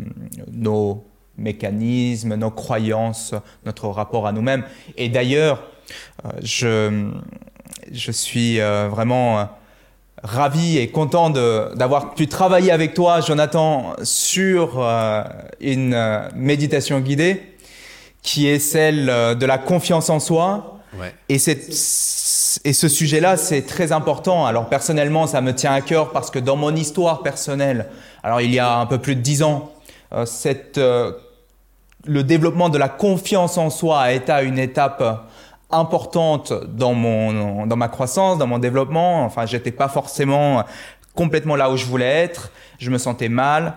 nos 0.51 1.05
mécanismes, 1.37 2.35
nos 2.35 2.51
croyances, 2.51 3.35
notre 3.67 3.89
rapport 3.89 4.27
à 4.27 4.33
nous-mêmes. 4.33 4.65
Et 4.97 5.11
d'ailleurs, 5.11 5.63
je, 6.43 7.11
je 7.93 8.13
suis 8.13 8.59
vraiment 8.59 9.49
ravi 10.23 10.79
et 10.79 10.89
content 10.89 11.31
d'avoir 11.31 12.15
pu 12.15 12.29
travailler 12.29 12.73
avec 12.73 12.95
toi, 12.95 13.21
Jonathan, 13.21 13.95
sur 14.03 14.79
euh, 14.79 15.23
une 15.61 15.95
euh, 15.95 16.29
méditation 16.35 17.01
guidée 17.01 17.43
qui 18.23 18.47
est 18.47 18.59
celle 18.59 19.09
euh, 19.09 19.35
de 19.35 19.47
la 19.47 19.59
confiance 19.59 20.11
en 20.11 20.21
soi. 20.21 20.77
Et, 21.29 21.37
et 21.37 22.73
ce 22.73 22.89
sujet-là, 22.89 23.37
c'est 23.37 23.63
très 23.63 23.93
important. 23.93 24.45
Alors 24.45 24.69
personnellement, 24.69 25.27
ça 25.27 25.41
me 25.41 25.55
tient 25.55 25.73
à 25.73 25.81
cœur 25.81 26.11
parce 26.11 26.31
que 26.31 26.39
dans 26.39 26.57
mon 26.57 26.75
histoire 26.75 27.23
personnelle, 27.23 27.87
alors 28.23 28.41
il 28.41 28.53
y 28.53 28.59
a 28.59 28.77
un 28.77 28.87
peu 28.87 28.99
plus 28.99 29.15
de 29.15 29.21
dix 29.21 29.43
ans, 29.43 29.73
cette, 30.25 30.79
le 30.79 32.25
développement 32.25 32.69
de 32.69 32.77
la 32.77 32.89
confiance 32.89 33.57
en 33.57 33.71
soi 33.71 34.01
a 34.01 34.13
été 34.13 34.33
à 34.33 34.43
une 34.43 34.59
étape 34.59 35.30
importante 35.73 36.53
dans 36.53 36.95
mon 36.95 37.67
dans 37.67 37.77
ma 37.77 37.89
croissance, 37.89 38.39
dans 38.39 38.47
mon 38.47 38.59
développement. 38.59 39.25
Enfin, 39.25 39.47
j'étais 39.47 39.73
pas 39.73 39.89
forcément 39.89 40.65
complètement 41.15 41.57
là 41.57 41.71
où 41.71 41.77
je 41.77 41.87
voulais 41.87 42.07
être. 42.07 42.51
Je 42.79 42.91
me 42.91 42.99
sentais 42.99 43.29
mal. 43.29 43.75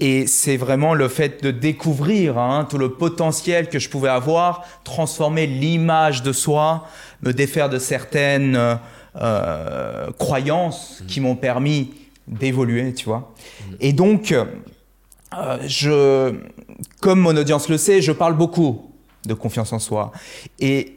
Et 0.00 0.26
c'est 0.26 0.56
vraiment 0.56 0.92
le 0.92 1.06
fait 1.08 1.42
de 1.42 1.52
découvrir 1.52 2.36
hein, 2.36 2.66
tout 2.68 2.78
le 2.78 2.90
potentiel 2.94 3.68
que 3.68 3.78
je 3.78 3.88
pouvais 3.88 4.08
avoir, 4.08 4.64
transformer 4.82 5.46
l'image 5.46 6.22
de 6.24 6.32
soi, 6.32 6.88
me 7.22 7.32
défaire 7.32 7.68
de 7.68 7.78
certaines 7.78 8.78
euh, 9.16 10.10
croyances 10.18 11.00
mmh. 11.00 11.06
qui 11.06 11.20
m'ont 11.20 11.36
permis 11.36 11.94
d'évoluer, 12.26 12.92
tu 12.92 13.04
vois. 13.04 13.32
Mmh. 13.38 13.74
Et 13.80 13.92
donc, 13.92 14.32
euh, 14.32 14.44
je, 15.64 16.34
comme 17.00 17.20
mon 17.20 17.36
audience 17.36 17.68
le 17.68 17.78
sait, 17.78 18.02
je 18.02 18.10
parle 18.10 18.34
beaucoup 18.34 18.90
de 19.26 19.34
confiance 19.34 19.72
en 19.72 19.78
soi. 19.78 20.10
Et 20.58 20.93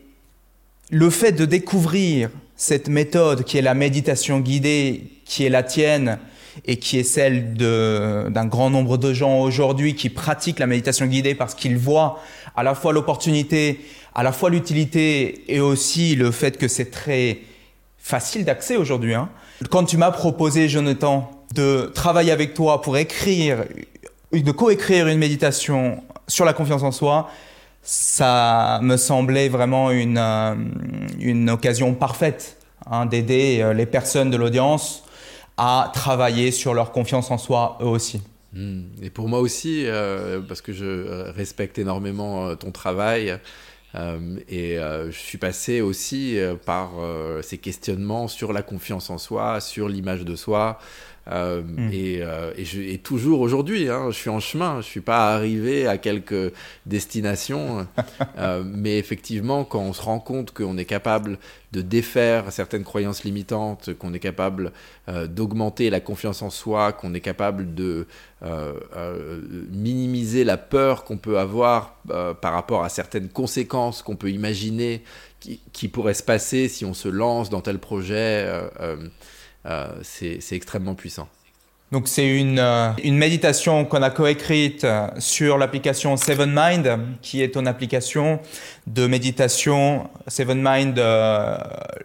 le 0.90 1.10
fait 1.10 1.32
de 1.32 1.46
découvrir 1.46 2.30
cette 2.56 2.88
méthode 2.88 3.44
qui 3.44 3.58
est 3.58 3.62
la 3.62 3.74
méditation 3.74 4.40
guidée, 4.40 5.04
qui 5.26 5.46
est 5.46 5.50
la 5.50 5.64
tienne 5.64 6.18
et 6.66 6.78
qui 6.78 6.98
est 6.98 7.04
celle 7.04 7.54
d'un 7.54 8.46
grand 8.46 8.70
nombre 8.70 8.98
de 8.98 9.14
gens 9.14 9.42
aujourd'hui 9.42 9.96
qui 9.96 10.10
pratiquent 10.10 10.60
la 10.60 10.68
méditation 10.68 11.06
guidée 11.06 11.36
parce 11.36 11.54
qu'ils 11.54 11.78
voient 11.78 12.20
à 12.56 12.64
la 12.64 12.74
fois 12.74 12.94
l'opportunité, 12.94 13.82
à 14.16 14.24
la 14.24 14.32
fois 14.32 14.50
l'utilité 14.50 15.44
et 15.54 15.60
aussi 15.60 16.16
le 16.16 16.32
fait 16.32 16.58
que 16.58 16.68
c'est 16.68 16.90
très 16.90 17.40
facile 17.98 18.46
d'accès 18.46 18.78
aujourd'hui. 18.78 19.14
Hein. 19.14 19.30
Quand 19.70 19.84
tu 19.84 19.98
m'as 19.98 20.12
proposé, 20.12 20.68
Jonathan, 20.68 21.30
de 21.54 21.92
travailler 21.94 22.32
avec 22.32 22.54
toi 22.54 22.82
pour 22.82 22.98
écrire, 22.98 23.66
de 24.32 24.52
coécrire 24.52 25.08
une 25.08 25.20
méditation 25.20 26.04
sur 26.28 26.46
la 26.46 26.54
confiance 26.54 26.84
en 26.84 26.92
soi, 26.92 27.30
ça 27.88 28.82
me 28.84 28.98
semblait 28.98 29.48
vraiment 29.48 29.92
une, 29.92 30.18
euh, 30.18 30.56
une 31.22 31.50
occasion 31.50 31.94
parfaite 31.94 32.58
hein, 32.86 33.06
d'aider 33.06 33.62
euh, 33.62 33.74
les 33.74 33.86
personnes 33.86 34.30
de 34.30 34.36
l'audience 34.36 35.06
à 35.56 35.90
travailler 35.94 36.52
sur 36.52 36.74
leur 36.74 36.92
confiance 36.92 37.32
en 37.32 37.38
soi 37.38 37.78
eux 37.82 37.86
aussi. 37.86 38.22
Hmm. 38.52 38.82
Et 39.02 39.10
pour 39.10 39.30
moi 39.30 39.40
aussi, 39.40 39.86
euh, 39.86 40.42
parce 40.42 40.60
que 40.60 40.74
je 40.74 41.32
respecte 41.32 41.80
énormément 41.80 42.58
ton 42.58 42.72
travail, 42.72 43.40
et 44.50 44.76
je 44.76 45.18
suis 45.18 45.40
passé 45.40 45.82
aussi 45.82 46.38
par 46.68 46.92
ces 47.42 47.58
questionnements 47.58 48.28
sur 48.28 48.54
la 48.54 48.62
confiance 48.62 49.10
en 49.10 49.18
soi, 49.18 49.60
sur 49.60 49.90
l'image 49.90 50.24
de 50.24 50.36
soi, 50.36 50.78
euh, 51.30 51.62
hmm. 51.62 51.90
et, 51.92 52.20
euh, 52.22 52.52
et, 52.56 52.64
je, 52.64 52.82
et, 52.82 52.98
toujours 53.00 53.42
aujourd'hui, 53.42 53.90
hein, 53.90 54.08
je 54.12 54.16
suis 54.16 54.30
en 54.30 54.40
chemin, 54.40 54.80
je 54.82 54.86
suis 54.86 55.02
pas 55.02 55.34
arrivé 55.34 55.86
à 55.86 55.98
quelques 55.98 56.54
destinations, 56.86 57.86
euh, 58.38 58.64
mais 58.66 58.98
effectivement, 58.98 59.66
quand 59.66 59.82
on 59.82 59.94
se 59.94 60.02
rend 60.02 60.20
compte 60.20 60.52
qu'on 60.52 60.78
est 60.78 60.86
capable 60.86 61.38
de 61.74 61.82
défaire 61.82 62.52
certaines 62.54 62.86
croyances 62.86 63.26
limitantes, 63.26 63.94
qu'on 63.96 64.14
est 64.14 64.20
capable 64.20 64.72
d'augmenter 65.08 65.90
la 65.90 66.00
confiance 66.00 66.42
en 66.42 66.50
soi, 66.50 66.94
qu'on 66.94 67.14
est 67.14 67.20
capable 67.20 67.76
de 67.76 68.08
minimiser 69.70 70.46
la 70.46 70.56
peur 70.56 71.04
qu'on 71.04 71.18
peut 71.18 71.38
avoir 71.38 71.98
par 72.42 72.54
rapport 72.54 72.86
à 72.86 72.90
certaines 72.90 73.28
conséquences 73.28 74.02
qu'on 74.02 74.16
peut 74.16 74.32
imaginer 74.32 75.04
qui, 75.42 75.60
qui, 75.74 75.90
pourraient 75.90 76.14
se 76.14 76.24
passer 76.24 76.70
si 76.70 76.86
on 76.86 76.94
se 76.94 77.10
lance 77.10 77.50
dans 77.50 77.62
tel 77.62 77.80
projet. 77.80 78.50
Euh, 79.68 79.88
c'est 80.02 80.40
extrêmement 80.56 80.96
puissant. 80.96 81.28
Donc 81.92 82.08
c'est 82.08 82.28
une, 82.28 82.60
euh, 82.60 82.92
méditation 83.04 83.86
qu'on 83.86 84.02
a 84.02 84.10
coécrite 84.10 84.84
euh, 84.84 85.08
sur 85.20 85.58
l'application 85.58 86.18
Seven 86.18 86.52
Mind, 86.54 87.00
qui 87.22 87.42
est 87.42 87.56
une 87.56 87.68
application 87.68 88.40
de 88.88 89.08
méditation 89.08 90.10
Seven 90.28 90.62
Mind, 90.62 91.02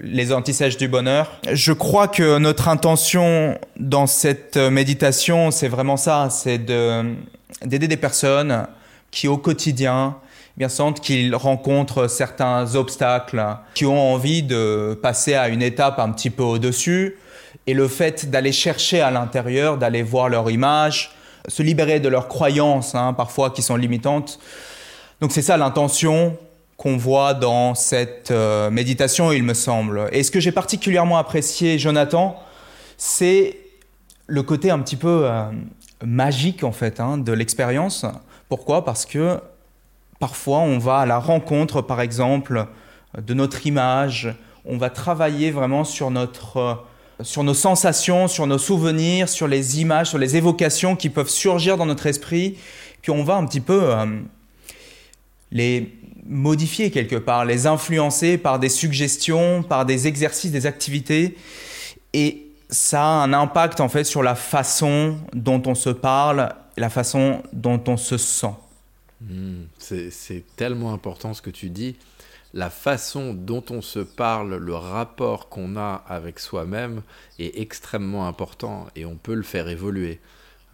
les 0.00 0.32
antisèches 0.32 0.76
du 0.76 0.88
bonheur. 0.88 1.40
Je 1.52 1.72
crois 1.72 2.08
que 2.08 2.38
notre 2.38 2.68
intention 2.68 3.58
dans 3.76 4.06
cette 4.06 4.56
méditation, 4.56 5.50
c'est 5.50 5.68
vraiment 5.68 5.96
ça, 5.96 6.28
c'est 6.30 6.58
d'aider 6.58 7.88
des 7.88 7.96
personnes 7.96 8.66
qui 9.10 9.28
au 9.28 9.36
quotidien 9.36 10.16
bien 10.56 10.68
sentent 10.68 11.00
qu'ils 11.00 11.34
rencontrent 11.34 12.08
certains 12.08 12.74
obstacles, 12.74 13.42
qui 13.74 13.86
ont 13.86 14.12
envie 14.12 14.42
de 14.42 14.98
passer 15.02 15.34
à 15.34 15.48
une 15.48 15.62
étape 15.62 15.98
un 15.98 16.10
petit 16.10 16.30
peu 16.30 16.42
au-dessus, 16.42 17.16
et 17.66 17.74
le 17.74 17.88
fait 17.88 18.30
d'aller 18.30 18.52
chercher 18.52 19.00
à 19.00 19.10
l'intérieur, 19.10 19.78
d'aller 19.78 20.02
voir 20.02 20.28
leur 20.28 20.50
image, 20.50 21.12
se 21.48 21.62
libérer 21.62 22.00
de 22.00 22.08
leurs 22.08 22.28
croyances, 22.28 22.94
hein, 22.94 23.12
parfois 23.12 23.50
qui 23.50 23.62
sont 23.62 23.76
limitantes. 23.76 24.38
Donc 25.20 25.32
c'est 25.32 25.42
ça 25.42 25.56
l'intention 25.56 26.36
qu'on 26.76 26.96
voit 26.96 27.34
dans 27.34 27.74
cette 27.74 28.32
euh, 28.32 28.70
méditation, 28.70 29.30
il 29.30 29.44
me 29.44 29.54
semble. 29.54 30.08
Et 30.12 30.22
ce 30.24 30.30
que 30.30 30.40
j'ai 30.40 30.50
particulièrement 30.50 31.18
apprécié, 31.18 31.78
Jonathan, 31.78 32.36
c'est 32.96 33.56
le 34.26 34.42
côté 34.42 34.70
un 34.70 34.80
petit 34.80 34.96
peu 34.96 35.22
euh, 35.24 35.44
magique 36.04 36.64
en 36.64 36.72
fait 36.72 36.98
hein, 36.98 37.18
de 37.18 37.32
l'expérience. 37.32 38.04
Pourquoi? 38.48 38.84
Parce 38.84 39.06
que 39.06 39.38
parfois 40.18 40.58
on 40.58 40.78
va 40.78 40.98
à 40.98 41.06
la 41.06 41.18
rencontre, 41.18 41.82
par 41.82 42.00
exemple, 42.00 42.66
de 43.16 43.34
notre 43.34 43.66
image. 43.66 44.34
On 44.64 44.76
va 44.76 44.90
travailler 44.90 45.50
vraiment 45.50 45.84
sur 45.84 46.10
notre 46.10 46.84
sur 47.22 47.44
nos 47.44 47.54
sensations, 47.54 48.28
sur 48.28 48.46
nos 48.46 48.58
souvenirs, 48.58 49.28
sur 49.28 49.48
les 49.48 49.80
images, 49.80 50.08
sur 50.08 50.18
les 50.18 50.36
évocations 50.36 50.96
qui 50.96 51.10
peuvent 51.10 51.28
surgir 51.28 51.76
dans 51.76 51.86
notre 51.86 52.06
esprit, 52.06 52.58
puis 53.00 53.10
on 53.10 53.24
va 53.24 53.36
un 53.36 53.46
petit 53.46 53.60
peu 53.60 53.82
euh, 53.82 54.06
les 55.50 55.92
modifier 56.24 56.90
quelque 56.90 57.16
part, 57.16 57.44
les 57.44 57.66
influencer 57.66 58.38
par 58.38 58.58
des 58.58 58.68
suggestions, 58.68 59.62
par 59.62 59.84
des 59.84 60.06
exercices, 60.06 60.52
des 60.52 60.66
activités, 60.66 61.36
et 62.12 62.46
ça 62.70 63.02
a 63.02 63.24
un 63.24 63.32
impact 63.32 63.80
en 63.80 63.88
fait 63.88 64.04
sur 64.04 64.22
la 64.22 64.34
façon 64.34 65.18
dont 65.34 65.62
on 65.66 65.74
se 65.74 65.90
parle, 65.90 66.54
la 66.76 66.90
façon 66.90 67.42
dont 67.52 67.82
on 67.88 67.96
se 67.96 68.16
sent. 68.16 68.54
Hmm, 69.20 69.64
c'est 69.78 70.44
tellement 70.56 70.92
important 70.92 71.34
ce 71.34 71.42
que 71.42 71.50
tu 71.50 71.68
dis 71.68 71.96
la 72.54 72.70
façon 72.70 73.32
dont 73.32 73.64
on 73.70 73.80
se 73.80 73.98
parle, 73.98 74.56
le 74.56 74.74
rapport 74.74 75.48
qu'on 75.48 75.76
a 75.76 76.04
avec 76.06 76.38
soi-même 76.38 77.02
est 77.38 77.58
extrêmement 77.60 78.26
important 78.26 78.86
et 78.94 79.06
on 79.06 79.16
peut 79.16 79.34
le 79.34 79.42
faire 79.42 79.68
évoluer. 79.68 80.20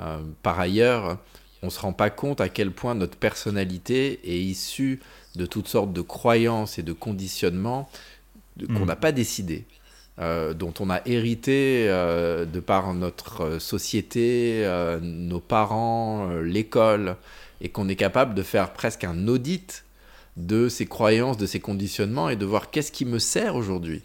Euh, 0.00 0.18
par 0.42 0.58
ailleurs, 0.58 1.18
on 1.62 1.66
ne 1.66 1.70
se 1.70 1.80
rend 1.80 1.92
pas 1.92 2.10
compte 2.10 2.40
à 2.40 2.48
quel 2.48 2.72
point 2.72 2.94
notre 2.94 3.16
personnalité 3.16 4.20
est 4.24 4.40
issue 4.40 5.00
de 5.36 5.46
toutes 5.46 5.68
sortes 5.68 5.92
de 5.92 6.00
croyances 6.00 6.78
et 6.78 6.82
de 6.82 6.92
conditionnements 6.92 7.88
qu'on 8.58 8.80
hmm. 8.80 8.86
n'a 8.86 8.96
pas 8.96 9.12
décidé. 9.12 9.64
Euh, 10.20 10.52
dont 10.52 10.74
on 10.80 10.90
a 10.90 11.00
hérité 11.06 11.86
euh, 11.88 12.44
de 12.44 12.58
par 12.58 12.92
notre 12.92 13.60
société, 13.60 14.68
nos 15.00 15.38
parents, 15.38 16.28
l'école, 16.42 17.14
et 17.60 17.68
qu'on 17.68 17.88
est 17.88 17.94
capable 17.94 18.34
de 18.34 18.42
faire 18.42 18.72
presque 18.72 19.04
un 19.04 19.28
audit 19.28 19.84
de 20.38 20.68
ces 20.68 20.86
croyances, 20.86 21.36
de 21.36 21.46
ces 21.46 21.60
conditionnements 21.60 22.28
et 22.30 22.36
de 22.36 22.46
voir 22.46 22.70
qu'est-ce 22.70 22.92
qui 22.92 23.04
me 23.04 23.18
sert 23.18 23.56
aujourd'hui. 23.56 24.02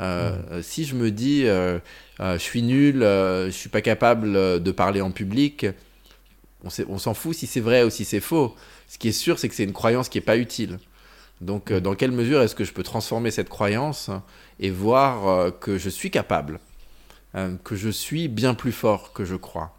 Euh, 0.00 0.34
euh, 0.50 0.62
si 0.62 0.86
je 0.86 0.94
me 0.94 1.10
dis 1.10 1.46
euh, 1.46 1.78
je 2.18 2.38
suis 2.38 2.62
nul, 2.62 3.00
je 3.00 3.50
suis 3.52 3.68
pas 3.68 3.82
capable 3.82 4.32
de 4.60 4.70
parler 4.72 5.02
en 5.02 5.10
public, 5.10 5.66
on 6.64 6.98
s'en 6.98 7.14
fout 7.14 7.36
si 7.36 7.46
c'est 7.46 7.60
vrai 7.60 7.84
ou 7.84 7.90
si 7.90 8.04
c'est 8.04 8.20
faux. 8.20 8.54
Ce 8.88 8.98
qui 8.98 9.08
est 9.08 9.12
sûr, 9.12 9.38
c'est 9.38 9.48
que 9.48 9.54
c'est 9.54 9.64
une 9.64 9.72
croyance 9.72 10.08
qui 10.08 10.18
n'est 10.18 10.24
pas 10.24 10.36
utile. 10.36 10.78
Donc, 11.40 11.72
dans 11.72 11.94
quelle 11.94 12.12
mesure 12.12 12.42
est-ce 12.42 12.54
que 12.54 12.64
je 12.64 12.72
peux 12.72 12.82
transformer 12.82 13.30
cette 13.30 13.48
croyance 13.48 14.10
et 14.58 14.70
voir 14.70 15.58
que 15.58 15.78
je 15.78 15.88
suis 15.88 16.10
capable, 16.10 16.60
que 17.64 17.76
je 17.76 17.88
suis 17.88 18.28
bien 18.28 18.52
plus 18.52 18.72
fort 18.72 19.14
que 19.14 19.24
je 19.24 19.36
crois? 19.36 19.74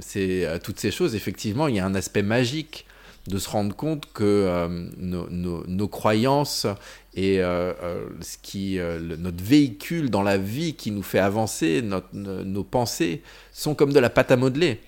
C'est 0.00 0.60
toutes 0.64 0.80
ces 0.80 0.90
choses, 0.90 1.14
effectivement, 1.14 1.68
il 1.68 1.76
y 1.76 1.80
a 1.80 1.86
un 1.86 1.94
aspect 1.94 2.22
magique 2.22 2.84
de 3.28 3.38
se 3.38 3.48
rendre 3.48 3.74
compte 3.74 4.06
que 4.12 4.22
euh, 4.22 4.68
nos, 4.98 5.88
croyances 5.88 6.66
et 7.14 7.40
euh, 7.40 7.72
euh, 7.82 8.06
ce 8.20 8.36
qui, 8.42 8.78
notre 9.18 9.42
véhicule 9.42 10.10
dans 10.10 10.22
la 10.22 10.36
vie 10.36 10.74
qui 10.74 10.90
nous 10.90 11.02
fait 11.02 11.18
avancer, 11.18 11.82
nos 12.12 12.64
pensées, 12.64 13.22
sont 13.52 13.74
comme 13.74 13.92
de 13.92 14.00
la 14.00 14.10
pâte 14.10 14.30
à 14.30 14.36
modeler. 14.36 14.80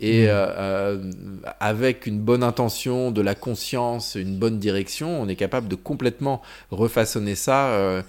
Et 0.00 0.26
mmh. 0.26 1.42
avec 1.60 2.06
une 2.06 2.18
bonne 2.18 2.42
intention, 2.42 3.12
de 3.12 3.20
la 3.20 3.36
conscience, 3.36 4.16
une 4.16 4.36
bonne 4.36 4.58
direction, 4.58 5.22
on 5.22 5.28
est 5.28 5.36
capable 5.36 5.68
de 5.68 5.76
complètement 5.76 6.42
refaçonner 6.72 7.36
ça 7.36 8.02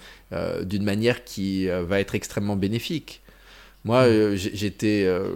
d'une 0.62 0.82
manière 0.82 1.22
qui 1.22 1.68
va 1.68 2.00
être 2.00 2.16
extrêmement 2.16 2.56
bénéfique. 2.56 3.22
Moi, 3.84 4.02
mm. 4.02 4.10
euh, 4.10 4.36
j'étais, 4.36 5.04
euh, 5.06 5.28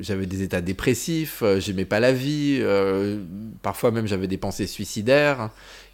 j'avais 0.00 0.26
des 0.26 0.42
états 0.42 0.60
dépressifs, 0.60 1.42
euh, 1.42 1.60
j'aimais 1.60 1.84
pas 1.84 2.00
la 2.00 2.12
vie, 2.12 2.62
parfois 3.62 3.90
même 3.90 4.06
j'avais 4.06 4.28
des 4.28 4.38
pensées 4.38 4.66
suicidaires. 4.66 5.50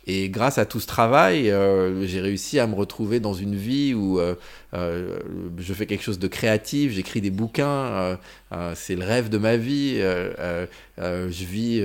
Et 0.06 0.30
grâce 0.30 0.58
à 0.58 0.66
tout 0.66 0.80
ce 0.80 0.86
travail, 0.86 1.48
euh, 1.50 2.04
j'ai 2.06 2.20
réussi 2.20 2.58
à 2.58 2.66
me 2.66 2.74
retrouver 2.74 3.20
dans 3.20 3.34
une 3.34 3.54
vie 3.54 3.94
où 3.94 4.18
euh, 4.18 4.34
euh, 4.74 5.18
je 5.58 5.74
fais 5.74 5.86
quelque 5.86 6.02
chose 6.02 6.18
de 6.18 6.26
créatif, 6.26 6.92
j'écris 6.92 7.20
des 7.20 7.30
bouquins, 7.30 8.18
c'est 8.74 8.96
le 8.96 9.04
rêve 9.04 9.28
de 9.28 9.38
ma 9.38 9.56
vie. 9.56 9.98
je 10.98 11.44
vis 11.44 11.82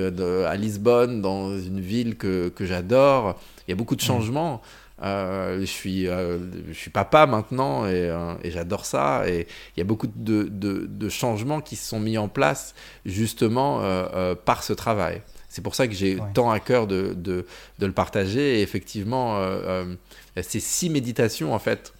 à 0.47 0.55
Lisbonne, 0.55 1.21
dans 1.21 1.57
une 1.57 1.79
ville 1.79 2.15
que, 2.15 2.49
que 2.49 2.65
j'adore. 2.65 3.39
Il 3.67 3.71
y 3.71 3.73
a 3.73 3.75
beaucoup 3.75 3.95
de 3.95 4.01
mmh. 4.01 4.59
Changements. 4.99 5.59
je, 5.59 5.65
suis, 5.65 6.05
je 6.05 6.73
suis 6.73 6.91
papa 6.91 7.25
maintenant 7.25 7.87
et, 7.87 8.13
et 8.43 8.51
j'adore 8.51 8.85
ça. 8.85 9.23
Et 9.27 9.47
il 9.75 9.79
y 9.79 9.81
a 9.81 9.85
beaucoup 9.85 10.07
de, 10.07 10.43
de, 10.43 10.87
de, 10.89 11.09
changements 11.09 11.61
qui 11.61 11.75
se 11.75 11.87
sont 11.87 11.99
mis 11.99 12.17
en 12.17 12.27
place 12.27 12.75
justement 13.05 13.81
par 14.45 14.63
ce 14.63 14.73
travail. 14.73 15.21
C'est 15.57 15.63
pour 15.63 15.73
ça 15.73 15.87
que 15.87 15.93
j'ai 15.95 16.19
tant 16.35 16.51
à 16.51 16.59
cœur 16.59 16.85
de, 16.85 17.45
le 17.79 17.91
partager. 17.91 18.59
Et 18.59 18.61
effectivement, 18.61 19.37
euh, 19.37 19.85
euh, 20.37 20.43
ces 20.43 20.59
six 20.59 20.89
méditations, 20.89 21.53
en 21.53 21.57
fait, 21.57 21.93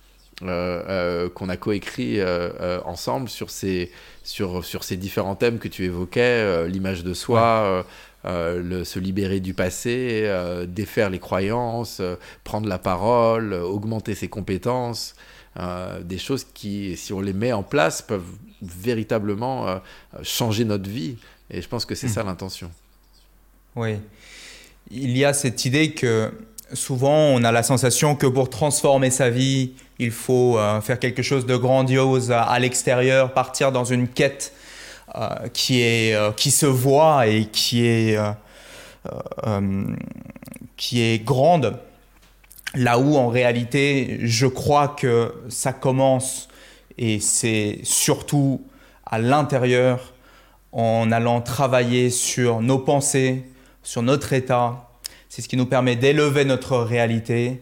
euh, 0.44 1.28
qu'on 1.30 1.50
a 1.50 1.58
coécrit 1.58 2.20
ensemble 2.86 3.30
sur 3.30 3.50
ces, 3.50 3.92
sur, 4.24 4.64
sur 4.64 4.84
ces 4.84 4.96
différents 4.96 5.36
thèmes 5.36 5.58
que 5.58 5.68
tu 5.68 5.86
évoquais, 5.86 6.68
l'image 6.68 7.04
de 7.04 7.16
soi, 7.16 7.84
le, 8.26 8.84
se 8.84 9.00
libérer 9.00 9.40
du 9.40 9.54
passé, 9.54 10.30
défaire 10.68 11.10
les 11.10 11.20
croyances, 11.20 12.02
prendre 12.44 12.68
la 12.68 12.78
parole, 12.78 13.54
augmenter 13.54 14.16
ses 14.16 14.28
compétences. 14.28 15.16
des 16.04 16.18
choses 16.18 16.46
qui, 16.54 16.98
si 16.98 17.14
on 17.14 17.22
les 17.22 17.34
met 17.34 17.54
en 17.54 17.64
place, 17.64 18.02
peuvent 18.02 18.34
véritablement 18.62 19.82
changer 20.24 20.66
notre 20.66 20.90
vie. 20.90 21.18
Et 21.50 21.62
je 21.62 21.68
pense 21.68 21.86
que 21.86 21.96
c'est 21.96 22.08
mmh. 22.08 22.12
ça 22.12 22.24
l'intention. 22.24 22.70
Oui. 23.76 23.96
Il 24.92 25.18
y 25.18 25.26
a 25.26 25.34
cette 25.34 25.66
idée 25.66 25.92
que 25.92 26.32
souvent 26.74 27.18
on 27.18 27.44
a 27.44 27.52
la 27.52 27.64
sensation 27.64 28.16
que 28.16 28.28
pour 28.28 28.50
transformer 28.50 29.12
sa 29.12 29.30
vie, 29.30 29.74
il 30.00 30.12
faut 30.12 30.58
euh, 30.58 30.82
faire 30.82 31.00
quelque 31.00 31.22
chose 31.22 31.46
de 31.46 31.56
grandiose 31.56 32.32
à, 32.32 32.58
l'extérieur, 32.60 33.34
partir 33.34 33.72
dans 33.72 33.86
une 33.86 34.08
quête 34.08 34.54
euh, 34.54 34.67
qui, 35.54 35.82
est, 35.82 36.14
euh, 36.14 36.32
qui 36.32 36.52
se 36.52 36.66
voit 36.66 37.28
et 37.28 37.46
qui 37.46 37.86
est, 37.86 38.18
qui 40.76 41.02
est 41.02 41.24
grande. 41.24 41.80
Là 42.76 43.00
où 43.00 43.16
en 43.16 43.28
réalité, 43.28 44.20
je 44.24 44.46
crois 44.46 44.90
que 44.90 45.34
ça 45.50 45.74
commence 45.74 46.50
et 46.98 47.20
c'est 47.20 47.80
surtout 47.84 48.62
à 49.06 49.20
l'intérieur 49.20 50.14
en 50.72 51.12
allant 51.12 51.42
travailler 51.42 52.10
sur 52.10 52.62
nos 52.62 52.80
pensées, 52.80 53.44
sur 53.84 54.02
notre 54.02 54.34
état. 54.34 54.90
C'est 55.30 55.42
ce 55.42 55.48
qui 55.48 55.58
nous 55.58 55.66
permet 55.66 55.96
d'élever 55.96 56.46
notre 56.46 56.78
réalité 56.78 57.62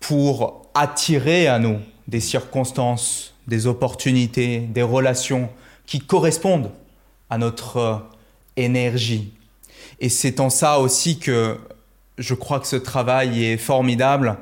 pour 0.00 0.62
attirer 0.74 1.48
à 1.48 1.58
nous 1.58 1.78
des 2.08 2.20
circonstances, 2.20 3.34
des 3.46 3.66
opportunités, 3.66 4.58
des 4.58 4.82
relations 4.82 5.48
qui 5.86 6.00
correspondent 6.00 6.70
à 7.30 7.38
notre 7.38 8.02
énergie. 8.56 9.32
Et 10.00 10.08
c'est 10.08 10.40
en 10.40 10.50
ça 10.50 10.78
aussi 10.78 11.18
que 11.18 11.58
je 12.18 12.34
crois 12.34 12.60
que 12.60 12.66
ce 12.66 12.76
travail 12.76 13.44
est 13.44 13.56
formidable. 13.56 14.36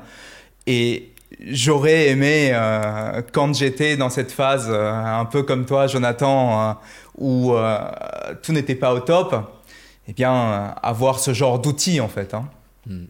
Et 0.67 1.11
j'aurais 1.39 2.09
aimé, 2.09 2.51
euh, 2.53 3.21
quand 3.31 3.55
j'étais 3.55 3.97
dans 3.97 4.09
cette 4.09 4.31
phase, 4.31 4.67
euh, 4.69 4.91
un 4.91 5.25
peu 5.25 5.43
comme 5.43 5.65
toi, 5.65 5.87
Jonathan, 5.87 6.69
euh, 6.69 6.73
où 7.17 7.53
tout 8.41 8.53
n'était 8.53 8.75
pas 8.75 8.93
au 8.93 8.99
top, 8.99 9.35
eh 10.07 10.13
bien, 10.13 10.33
euh, 10.33 10.67
avoir 10.81 11.19
ce 11.19 11.33
genre 11.33 11.59
d'outils, 11.59 12.01
en 12.01 12.09
fait. 12.09 12.33
Hein. 12.33 12.49
Hmm. 12.85 13.05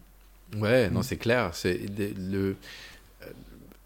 Ouais, 0.57 0.89
non, 0.89 1.01
c'est 1.01 1.17
clair. 1.17 1.49
C'est 1.53 1.79
le, 2.17 2.55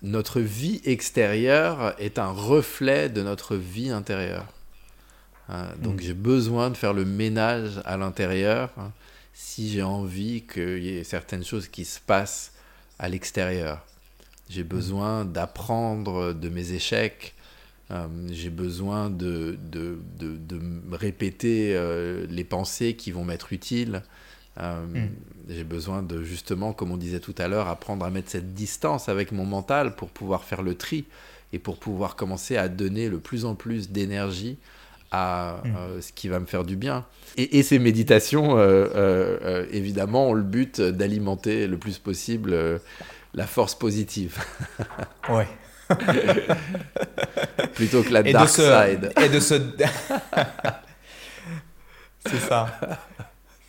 notre 0.02 0.42
vie 0.42 0.82
extérieure 0.86 1.96
est 2.00 2.20
un 2.20 2.30
reflet 2.30 3.10
de 3.10 3.24
notre 3.24 3.56
vie 3.56 3.90
intérieure. 3.90 4.46
Hein, 5.50 5.68
donc 5.82 5.96
hmm. 5.96 6.04
j'ai 6.04 6.14
besoin 6.14 6.70
de 6.70 6.78
faire 6.78 6.94
le 6.94 7.06
ménage 7.06 7.82
à 7.86 7.98
l'intérieur 7.98 8.70
hein, 8.78 8.92
si 9.34 9.70
j'ai 9.70 9.82
envie 9.82 10.44
qu'il 10.44 10.84
y 10.84 10.98
ait 10.98 11.04
certaines 11.04 11.46
choses 11.46 11.68
qui 11.68 11.86
se 11.86 12.00
passent 12.00 12.54
à 13.00 13.10
l'extérieur. 13.10 13.86
J'ai 14.50 14.64
hmm. 14.64 14.68
besoin 14.68 15.26
d'apprendre 15.26 16.34
de 16.34 16.50
mes 16.50 16.74
échecs, 16.74 17.34
euh, 17.90 18.08
j'ai 18.30 18.50
besoin 18.50 19.10
de, 19.10 19.58
de, 19.72 19.98
de, 20.20 20.60
répéter 20.92 21.74
euh, 21.76 22.26
les 22.30 22.44
pensées 22.44 22.96
qui 22.96 23.12
vont 23.12 23.24
m'être 23.24 23.54
utiles. 23.54 24.04
Euh, 24.60 24.86
hmm. 24.86 25.10
J'ai 25.50 25.64
besoin 25.64 26.04
de 26.04 26.24
justement, 26.24 26.74
comme 26.74 26.92
on 26.92 26.98
disait 26.98 27.20
tout 27.20 27.36
à 27.38 27.48
l'heure, 27.48 27.68
apprendre 27.68 28.06
à 28.06 28.10
mettre 28.10 28.30
cette 28.30 28.54
distance 28.54 29.08
avec 29.08 29.32
mon 29.32 29.46
mental 29.46 29.96
pour 29.96 30.10
pouvoir 30.10 30.44
faire 30.44 30.62
le 30.62 30.76
tri 30.76 31.06
et 31.54 31.60
pour 31.60 31.78
pouvoir 31.78 32.16
commencer 32.16 32.58
à 32.58 32.68
donner 32.68 33.08
le 33.08 33.20
plus 33.20 33.46
en 33.46 33.56
plus 33.56 33.90
d'énergie 33.90 34.58
à 35.12 35.62
hmm. 35.64 36.02
ce 36.02 36.12
qui 36.12 36.28
va 36.28 36.42
me 36.42 36.46
faire 36.46 36.66
du 36.66 36.76
bien. 36.76 37.06
Et, 37.38 37.60
et 37.60 37.64
ces 37.64 37.80
méditations, 37.80 38.58
évidemment, 39.72 40.30
ont 40.30 40.34
le 40.34 40.44
but 40.44 40.82
d'alimenter 40.82 41.68
le 41.68 41.78
plus 41.78 41.98
possible 41.98 42.82
la 43.34 43.48
force 43.48 43.76
positive. 43.76 44.38
ouais. 45.30 45.48
Plutôt 47.76 48.04
que 48.04 48.10
la 48.10 48.24
dark 48.24 48.50
side. 48.50 49.14
Et 49.24 49.30
de 49.30 49.40
ce. 49.40 49.54
c'est 52.26 52.40
ça. 52.40 52.68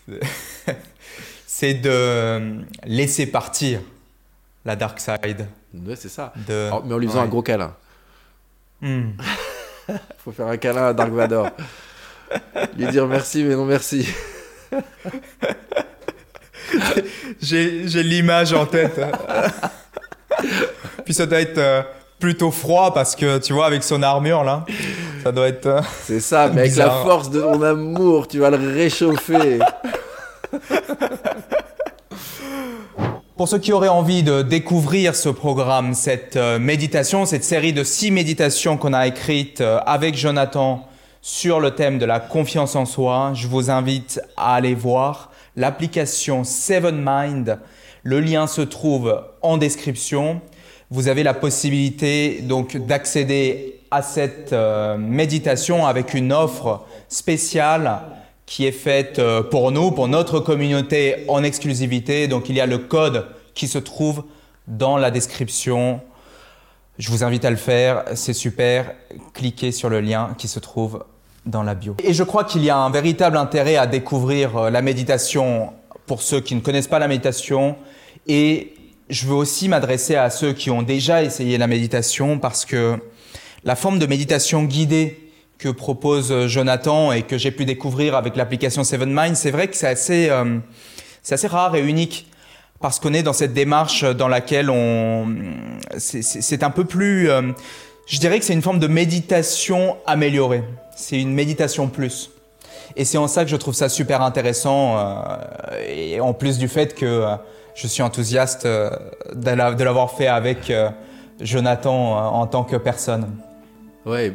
C'est 1.47 1.75
de 1.75 2.61
laisser 2.85 3.27
partir 3.27 3.81
la 4.65 4.77
dark 4.77 5.01
side. 5.01 5.47
Ouais, 5.75 5.97
c'est 5.97 6.09
ça. 6.09 6.33
De... 6.47 6.71
mais 6.85 6.95
en 6.95 6.99
lui 6.99 7.09
faisant 7.09 7.23
un 7.23 7.27
gros 7.27 7.43
câlin. 7.43 7.75
Hmm. 8.81 9.11
Faut 10.19 10.33
faire 10.33 10.47
un 10.47 10.57
câlin 10.57 10.89
à 10.89 10.93
Dark 10.93 11.11
Vador. 11.11 11.51
lui 12.77 12.87
dire 12.89 13.07
merci, 13.07 13.43
mais 13.43 13.55
non 13.55 13.65
merci. 13.65 14.09
J'ai 17.41 18.03
l'image 18.03 18.53
en 18.53 18.67
tête. 18.67 19.01
Puis 21.05 21.15
ça 21.15 21.27
doit 21.27 21.41
être. 21.41 21.59
Euh, 21.59 21.83
plutôt 22.19 22.51
froid 22.51 22.93
parce 22.93 23.15
que 23.15 23.39
tu 23.39 23.53
vois 23.53 23.67
avec 23.67 23.83
son 23.83 24.03
armure 24.03 24.45
là, 24.45 24.65
ça 25.23 25.33
doit 25.33 25.49
être. 25.49 25.67
Euh, 25.67 25.81
c'est 26.05 26.21
ça, 26.21 26.49
mais 26.53 26.63
avec 26.63 26.77
la 26.77 26.91
force 26.91 27.31
de 27.31 27.41
ton 27.41 27.63
amour, 27.63 28.29
tu 28.29 28.39
vas 28.39 28.51
le 28.51 28.75
réchauffer. 28.75 29.59
Pour 33.37 33.49
ceux 33.49 33.59
qui 33.59 33.73
auraient 33.73 33.87
envie 33.87 34.25
de 34.25 34.43
découvrir 34.43 35.15
ce 35.15 35.29
programme, 35.29 35.95
cette 35.95 36.35
euh, 36.37 36.59
méditation, 36.59 37.25
cette 37.25 37.45
série 37.45 37.73
de 37.73 37.85
six 37.85 38.11
méditations 38.11 38.77
qu'on 38.77 38.93
a 38.93 39.07
écrites 39.07 39.61
euh, 39.61 39.79
avec 39.87 40.17
Jonathan 40.17 40.89
sur 41.23 41.61
le 41.61 41.71
thème 41.73 41.99
de 41.99 42.05
la 42.05 42.19
confiance 42.19 42.75
en 42.75 42.85
soi, 42.85 43.31
je 43.35 43.47
vous 43.47 43.71
invite 43.71 44.21
à 44.37 44.55
aller 44.55 44.75
voir 44.75 45.31
l'application 45.55 46.43
Seven 46.43 47.01
Mind. 47.05 47.61
Le 48.03 48.19
lien 48.21 48.49
se 48.49 48.63
trouve 48.63 49.23
en 49.43 49.57
description 49.57 50.41
vous 50.91 51.09
avez 51.09 51.23
la 51.23 51.35
possibilité 51.35 52.41
donc 52.43 52.77
d'accéder 52.77 53.81
à 53.91 54.03
cette 54.03 54.53
euh, 54.53 54.97
méditation 54.97 55.87
avec 55.87 56.15
une 56.15 56.33
offre 56.33 56.85
spéciale 57.09 58.01
qui 58.47 58.67
est 58.67 58.73
faite 58.73 59.19
euh, 59.19 59.43
pour 59.43 59.71
nous, 59.71 59.91
pour 59.91 60.09
notre 60.09 60.41
communauté 60.41 61.25
en 61.29 61.43
exclusivité. 61.43 62.29
Donc 62.29 62.49
il 62.49 62.57
y 62.57 62.61
a 62.61 62.67
le 62.67 62.79
code 62.79 63.27
qui 63.55 63.69
se 63.69 63.79
trouve 63.79 64.25
dans 64.67 64.97
la 64.97 65.11
description. 65.11 66.01
Je 66.99 67.11
vous 67.11 67.23
invite 67.23 67.45
à 67.45 67.51
le 67.51 67.57
faire, 67.57 68.05
c'est 68.15 68.33
super. 68.33 68.93
Cliquez 69.35 69.73
sur 69.73 69.91
le 69.91 70.01
lien 70.01 70.35
qui 70.39 70.49
se 70.49 70.59
trouve 70.59 71.05
dans 71.45 71.63
la 71.63 71.75
bio. 71.75 71.97
Et 72.03 72.13
je 72.13 72.23
crois 72.25 72.45
qu'il 72.45 72.65
y 72.65 72.71
a 72.71 72.77
un 72.77 72.91
véritable 72.91 73.37
intérêt 73.37 73.77
à 73.77 73.87
découvrir 73.87 74.57
euh, 74.57 74.71
la 74.71 74.83
méditation 74.83 75.73
pour 76.07 76.23
ceux 76.23 76.41
qui 76.41 76.55
ne 76.55 76.61
connaissent 76.61 76.89
pas 76.89 76.99
la 76.99 77.09
méditation 77.09 77.77
et 78.27 78.75
je 79.11 79.27
veux 79.27 79.35
aussi 79.35 79.69
m'adresser 79.69 80.17
à 80.17 80.31
ceux 80.31 80.53
qui 80.53 80.71
ont 80.71 80.83
déjà 80.83 81.23
essayé 81.23 81.59
la 81.59 81.67
méditation 81.67 82.39
parce 82.39 82.65
que 82.65 82.97
la 83.65 83.75
forme 83.75 83.99
de 83.99 84.07
méditation 84.07 84.65
guidée 84.65 85.31
que 85.59 85.69
propose 85.69 86.47
Jonathan 86.47 87.13
et 87.13 87.23
que 87.23 87.37
j'ai 87.37 87.51
pu 87.51 87.65
découvrir 87.65 88.15
avec 88.15 88.37
l'application 88.37 88.85
Seven 88.85 89.13
Mind, 89.13 89.35
c'est 89.35 89.51
vrai 89.51 89.69
que 89.69 89.77
c'est 89.77 89.89
assez, 89.89 90.29
euh, 90.31 90.59
c'est 91.23 91.35
assez 91.35 91.49
rare 91.49 91.75
et 91.75 91.81
unique 91.81 92.29
parce 92.81 93.01
qu'on 93.01 93.13
est 93.13 93.25
dans 93.25 93.33
cette 93.33 93.55
démarche 93.55 94.05
dans 94.05 94.29
laquelle 94.29 94.71
on, 94.71 95.35
c'est 95.97 96.63
un 96.63 96.71
peu 96.71 96.85
plus, 96.85 97.29
euh, 97.29 97.43
je 98.07 98.19
dirais 98.21 98.39
que 98.39 98.45
c'est 98.45 98.53
une 98.53 98.63
forme 98.63 98.79
de 98.79 98.87
méditation 98.87 99.97
améliorée. 100.07 100.63
C'est 100.97 101.21
une 101.21 101.33
méditation 101.33 101.89
plus. 101.89 102.31
Et 102.95 103.05
c'est 103.05 103.19
en 103.19 103.27
ça 103.27 103.45
que 103.45 103.51
je 103.51 103.57
trouve 103.57 103.75
ça 103.75 103.89
super 103.89 104.23
intéressant. 104.23 104.97
Euh, 104.97 105.37
et 105.89 106.21
en 106.21 106.35
plus 106.35 106.59
du 106.59 106.69
fait 106.69 106.95
que 106.95 107.25
je 107.79 107.87
suis 107.87 108.03
enthousiaste 108.03 108.67
euh, 108.67 108.91
de 109.35 109.85
l'avoir 109.85 110.11
fait 110.11 110.27
avec 110.27 110.71
euh, 110.71 110.91
Jonathan 111.41 112.17
euh, 112.17 112.21
en 112.21 112.47
tant 112.47 112.65
que 112.65 112.77
personne. 112.77 113.29
Ouais, 114.05 114.35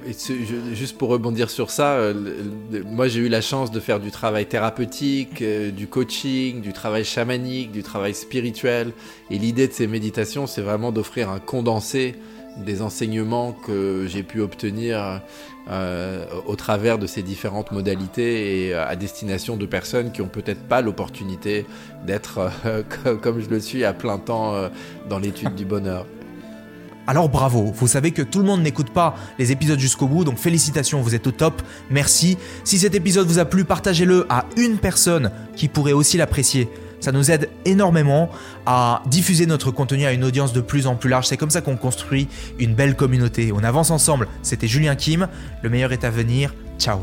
juste 0.73 0.99
pour 0.99 1.09
rebondir 1.09 1.49
sur 1.49 1.71
ça, 1.71 1.97
moi 2.85 3.07
j'ai 3.07 3.21
eu 3.21 3.27
la 3.27 3.41
chance 3.41 3.71
de 3.71 3.79
faire 3.79 3.99
du 3.99 4.11
travail 4.11 4.45
thérapeutique, 4.45 5.43
du 5.43 5.87
coaching, 5.87 6.61
du 6.61 6.73
travail 6.73 7.03
chamanique, 7.03 7.71
du 7.71 7.81
travail 7.81 8.13
spirituel. 8.13 8.91
Et 9.31 9.39
l'idée 9.39 9.67
de 9.67 9.73
ces 9.73 9.87
méditations, 9.87 10.45
c'est 10.45 10.61
vraiment 10.61 10.91
d'offrir 10.91 11.31
un 11.31 11.39
condensé 11.39 12.13
des 12.57 12.81
enseignements 12.81 13.51
que 13.51 14.05
j'ai 14.07 14.23
pu 14.23 14.41
obtenir 14.41 15.21
euh, 15.69 16.25
au 16.45 16.55
travers 16.55 16.97
de 16.97 17.07
ces 17.07 17.21
différentes 17.23 17.71
modalités 17.71 18.67
et 18.67 18.73
à 18.73 18.95
destination 18.95 19.57
de 19.57 19.65
personnes 19.65 20.11
qui 20.11 20.21
ont 20.21 20.27
peut-être 20.27 20.61
pas 20.61 20.81
l'opportunité 20.81 21.65
d'être 22.05 22.51
comme 23.21 23.41
je 23.41 23.49
le 23.49 23.59
suis 23.59 23.83
à 23.85 23.93
plein 23.93 24.17
temps 24.17 24.53
dans 25.09 25.19
l'étude 25.19 25.55
du 25.55 25.65
bonheur. 25.65 26.05
Alors 27.05 27.27
bravo, 27.27 27.73
vous 27.75 27.87
savez 27.87 28.11
que 28.11 28.21
tout 28.21 28.39
le 28.39 28.45
monde 28.45 28.61
n'écoute 28.61 28.89
pas 28.89 29.15
les 29.37 29.51
épisodes 29.51 29.79
jusqu'au 29.79 30.07
bout, 30.07 30.23
donc 30.23 30.37
félicitations, 30.37 31.01
vous 31.01 31.15
êtes 31.15 31.27
au 31.27 31.31
top, 31.31 31.61
merci. 31.89 32.37
Si 32.63 32.77
cet 32.77 32.95
épisode 32.95 33.27
vous 33.27 33.39
a 33.39 33.45
plu, 33.45 33.65
partagez-le 33.65 34.25
à 34.29 34.45
une 34.55 34.77
personne 34.77 35.31
qui 35.57 35.67
pourrait 35.67 35.91
aussi 35.91 36.15
l'apprécier. 36.15 36.69
Ça 37.03 37.11
nous 37.11 37.31
aide 37.31 37.49
énormément 37.65 38.29
à 38.65 39.03
diffuser 39.07 39.45
notre 39.45 39.71
contenu 39.71 40.05
à 40.05 40.13
une 40.13 40.23
audience 40.23 40.53
de 40.53 40.61
plus 40.61 40.87
en 40.87 40.95
plus 40.95 41.09
large. 41.09 41.27
C'est 41.27 41.35
comme 41.35 41.49
ça 41.49 41.59
qu'on 41.59 41.75
construit 41.75 42.29
une 42.59 42.75
belle 42.75 42.95
communauté. 42.95 43.51
On 43.53 43.61
avance 43.61 43.91
ensemble. 43.91 44.29
C'était 44.41 44.67
Julien 44.67 44.95
Kim. 44.95 45.27
Le 45.63 45.69
meilleur 45.69 45.91
est 45.91 46.05
à 46.05 46.09
venir. 46.09 46.53
Ciao 46.79 46.99